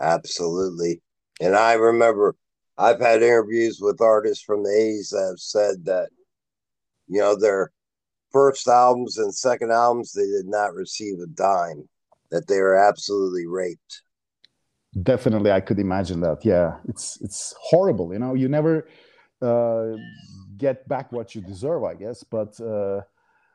Absolutely. 0.00 1.00
And 1.40 1.54
I 1.56 1.74
remember 1.74 2.36
I've 2.78 3.00
had 3.00 3.22
interviews 3.22 3.78
with 3.80 4.00
artists 4.00 4.42
from 4.42 4.62
the 4.62 4.70
80s 4.70 5.10
that 5.10 5.28
have 5.30 5.38
said 5.38 5.84
that, 5.84 6.08
you 7.08 7.20
know, 7.20 7.36
their 7.36 7.72
first 8.32 8.66
albums 8.66 9.18
and 9.18 9.34
second 9.34 9.70
albums, 9.70 10.12
they 10.12 10.26
did 10.26 10.46
not 10.46 10.74
receive 10.74 11.18
a 11.20 11.26
dime, 11.26 11.88
that 12.30 12.48
they 12.48 12.60
were 12.60 12.74
absolutely 12.76 13.46
raped. 13.46 14.02
Definitely, 15.02 15.50
I 15.50 15.60
could 15.60 15.78
imagine 15.78 16.20
that. 16.20 16.44
Yeah, 16.44 16.76
it's 16.88 17.20
it's 17.20 17.54
horrible. 17.60 18.12
You 18.12 18.20
know, 18.20 18.34
you 18.34 18.48
never 18.48 18.88
uh, 19.42 19.96
get 20.56 20.88
back 20.88 21.10
what 21.10 21.34
you 21.34 21.40
deserve, 21.40 21.82
I 21.82 21.94
guess. 21.94 22.22
But 22.22 22.60
uh, 22.60 23.02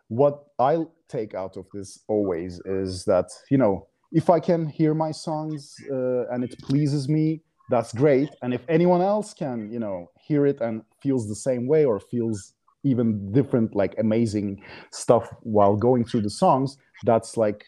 what 0.09 0.43
I 0.59 0.85
take 1.07 1.33
out 1.35 1.55
of 1.55 1.65
this 1.73 1.99
always 2.07 2.59
is 2.65 3.05
that 3.05 3.29
you 3.49 3.57
know, 3.57 3.87
if 4.11 4.29
I 4.29 4.39
can 4.41 4.67
hear 4.67 4.93
my 4.93 5.11
songs 5.11 5.75
uh, 5.89 6.27
and 6.27 6.43
it 6.43 6.59
pleases 6.61 7.07
me, 7.07 7.41
that's 7.69 7.93
great. 7.93 8.29
And 8.41 8.53
if 8.53 8.63
anyone 8.67 9.01
else 9.01 9.33
can, 9.33 9.71
you 9.71 9.79
know, 9.79 10.11
hear 10.19 10.45
it 10.45 10.59
and 10.59 10.83
feels 11.01 11.27
the 11.27 11.35
same 11.35 11.67
way 11.67 11.85
or 11.85 11.99
feels 11.99 12.53
even 12.83 13.31
different, 13.31 13.75
like 13.75 13.95
amazing 13.97 14.61
stuff 14.91 15.29
while 15.41 15.75
going 15.75 16.05
through 16.05 16.21
the 16.21 16.29
songs, 16.29 16.77
that's 17.03 17.37
like 17.37 17.65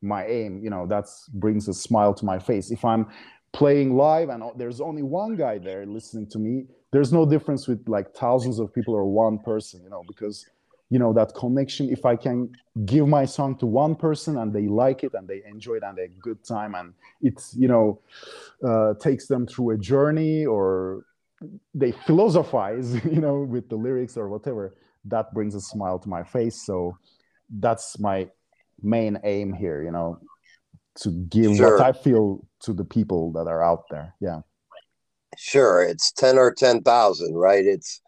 my 0.00 0.24
aim 0.26 0.60
you 0.62 0.70
know 0.70 0.86
that's 0.86 1.28
brings 1.34 1.66
a 1.68 1.74
smile 1.74 2.14
to 2.14 2.24
my 2.24 2.38
face. 2.38 2.70
If 2.70 2.84
i'm 2.84 3.06
playing 3.52 3.96
live 3.96 4.28
and 4.28 4.42
there's 4.56 4.80
only 4.80 5.02
one 5.02 5.34
guy 5.34 5.58
there 5.58 5.86
listening 5.86 6.26
to 6.26 6.38
me 6.38 6.66
there's 6.92 7.12
no 7.12 7.24
difference 7.24 7.66
with 7.66 7.82
like 7.88 8.14
thousands 8.14 8.58
of 8.58 8.72
people 8.74 8.94
or 8.94 9.06
one 9.06 9.38
person 9.38 9.80
you 9.82 9.88
know 9.88 10.02
because 10.06 10.46
you 10.90 10.98
know 10.98 11.14
that 11.14 11.34
connection 11.34 11.88
if 11.88 12.04
i 12.04 12.14
can 12.14 12.50
give 12.84 13.08
my 13.08 13.24
song 13.24 13.56
to 13.56 13.64
one 13.64 13.94
person 13.94 14.36
and 14.38 14.52
they 14.52 14.66
like 14.68 15.02
it 15.02 15.14
and 15.14 15.26
they 15.26 15.42
enjoy 15.46 15.74
it 15.74 15.82
and 15.82 15.96
they 15.96 16.08
good 16.20 16.44
time 16.44 16.74
and 16.74 16.92
it's 17.22 17.56
you 17.56 17.68
know 17.68 17.98
uh, 18.66 18.92
takes 19.00 19.26
them 19.26 19.46
through 19.46 19.70
a 19.70 19.78
journey 19.78 20.44
or 20.44 21.06
they 21.74 21.92
philosophize 21.92 22.94
you 23.14 23.20
know 23.20 23.40
with 23.40 23.68
the 23.68 23.76
lyrics 23.76 24.16
or 24.16 24.28
whatever 24.28 24.74
that 25.04 25.32
brings 25.32 25.54
a 25.54 25.60
smile 25.60 25.98
to 25.98 26.08
my 26.08 26.22
face. 26.22 26.62
So 26.66 26.96
that's 27.60 27.98
my 27.98 28.28
main 28.82 29.18
aim 29.24 29.52
here 29.52 29.82
you 29.82 29.90
know 29.90 30.18
to 30.94 31.10
give 31.28 31.56
Sure. 31.56 31.76
what 31.78 31.80
i 31.86 31.92
feel 31.92 32.46
to 32.60 32.72
the 32.72 32.84
people 32.84 33.32
that 33.32 33.46
are 33.46 33.62
out 33.62 33.84
there. 33.90 34.14
Yeah. 34.20 34.40
Sure, 35.36 35.82
it's 35.82 36.10
10 36.12 36.36
or 36.38 36.52
10,000, 36.52 37.34
right? 37.34 37.64
It's 37.64 38.00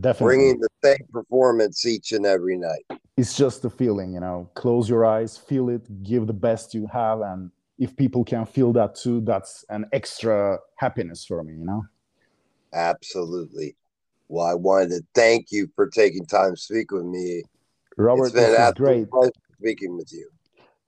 definitely. 0.00 0.36
bringing 0.36 0.60
the 0.60 0.68
same 0.84 1.06
performance 1.12 1.84
each 1.84 2.12
and 2.12 2.24
every 2.24 2.56
night. 2.56 2.84
it's 3.16 3.36
just 3.36 3.64
a 3.64 3.70
feeling 3.70 4.12
you 4.12 4.20
know. 4.20 4.48
Close 4.54 4.88
your 4.88 5.04
eyes 5.04 5.36
feel 5.36 5.68
it 5.70 5.82
give 6.04 6.26
the 6.26 6.32
best 6.48 6.74
you 6.74 6.86
have. 6.92 7.20
And 7.20 7.50
if 7.78 7.96
people 7.96 8.22
can 8.24 8.46
feel 8.46 8.72
that 8.74 8.94
too 8.94 9.20
that's 9.22 9.64
an 9.68 9.84
extra 9.92 10.58
happiness 10.76 11.24
for 11.26 11.42
me 11.42 11.52
you 11.54 11.64
know 11.66 11.82
Absolutely. 12.76 13.74
Well, 14.28 14.46
I 14.46 14.54
wanted 14.54 14.90
to 14.90 15.02
thank 15.14 15.46
you 15.50 15.68
for 15.74 15.88
taking 15.88 16.26
time 16.26 16.54
to 16.54 16.60
speak 16.60 16.90
with 16.92 17.04
me. 17.04 17.42
robert 17.96 18.24
it's 18.26 18.32
been 18.34 18.42
this 18.50 18.58
an 18.58 18.68
is 18.68 18.74
great 18.74 19.08
speaking 19.58 19.96
with 19.96 20.12
you. 20.12 20.28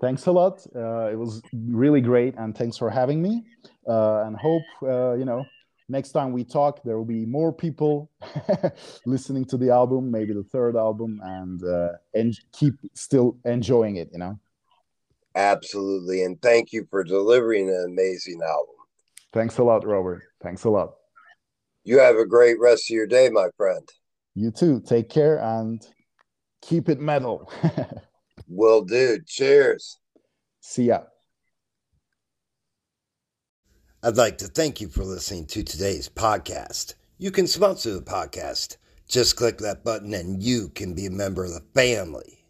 thanks 0.00 0.26
a 0.26 0.32
lot 0.32 0.54
uh, 0.76 1.08
it 1.10 1.18
was 1.24 1.40
really 1.52 2.00
great 2.02 2.34
and 2.36 2.56
thanks 2.56 2.76
for 2.76 2.90
having 2.90 3.22
me 3.22 3.42
uh, 3.88 4.24
and 4.26 4.36
hope 4.36 4.62
uh, 4.82 5.14
you 5.14 5.24
know 5.24 5.42
next 5.88 6.10
time 6.12 6.30
we 6.32 6.44
talk 6.44 6.82
there 6.84 6.98
will 6.98 7.12
be 7.18 7.24
more 7.24 7.50
people 7.52 8.10
listening 9.06 9.44
to 9.46 9.56
the 9.56 9.70
album 9.70 10.10
maybe 10.10 10.34
the 10.34 10.44
third 10.52 10.76
album 10.76 11.18
and 11.24 11.64
uh, 11.64 11.92
and 12.12 12.34
keep 12.52 12.74
still 12.94 13.38
enjoying 13.46 13.96
it 13.96 14.08
you 14.12 14.18
know 14.18 14.38
Absolutely. 15.34 16.24
And 16.24 16.40
thank 16.42 16.72
you 16.72 16.84
for 16.90 17.04
delivering 17.04 17.68
an 17.68 17.84
amazing 17.86 18.40
album. 18.42 18.74
thanks 19.32 19.58
a 19.58 19.62
lot 19.62 19.86
robert 19.86 20.22
thanks 20.42 20.64
a 20.64 20.70
lot 20.70 20.97
You 21.88 21.98
have 22.00 22.16
a 22.16 22.26
great 22.26 22.60
rest 22.60 22.90
of 22.90 22.94
your 22.94 23.06
day, 23.06 23.30
my 23.30 23.48
friend. 23.56 23.88
you 24.34 24.50
too 24.50 24.82
take 24.86 25.08
care 25.08 25.38
and 25.38 25.80
keep 26.60 26.90
it 26.90 27.00
metal 27.00 27.50
Will 28.46 28.84
do. 28.84 29.20
Cheers. 29.26 29.96
see 30.60 30.88
ya 30.88 31.00
I'd 34.02 34.18
like 34.18 34.36
to 34.38 34.48
thank 34.48 34.82
you 34.82 34.88
for 34.90 35.02
listening 35.02 35.46
to 35.46 35.62
today's 35.62 36.10
podcast. 36.10 36.92
You 37.16 37.30
can 37.30 37.46
sponsor 37.46 37.94
the 37.94 38.02
podcast. 38.02 38.76
Just 39.08 39.36
click 39.36 39.56
that 39.58 39.82
button 39.82 40.12
and 40.12 40.42
you 40.42 40.68
can 40.68 40.94
be 40.94 41.06
a 41.06 41.10
member 41.10 41.46
of 41.46 41.54
the 41.54 41.64
family. 41.74 42.44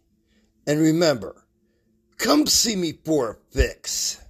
And 0.66 0.80
remember, 0.80 1.46
come 2.16 2.48
see 2.48 2.74
me 2.74 2.98
for 3.04 3.30
a 3.30 3.54
fix. 3.56 4.20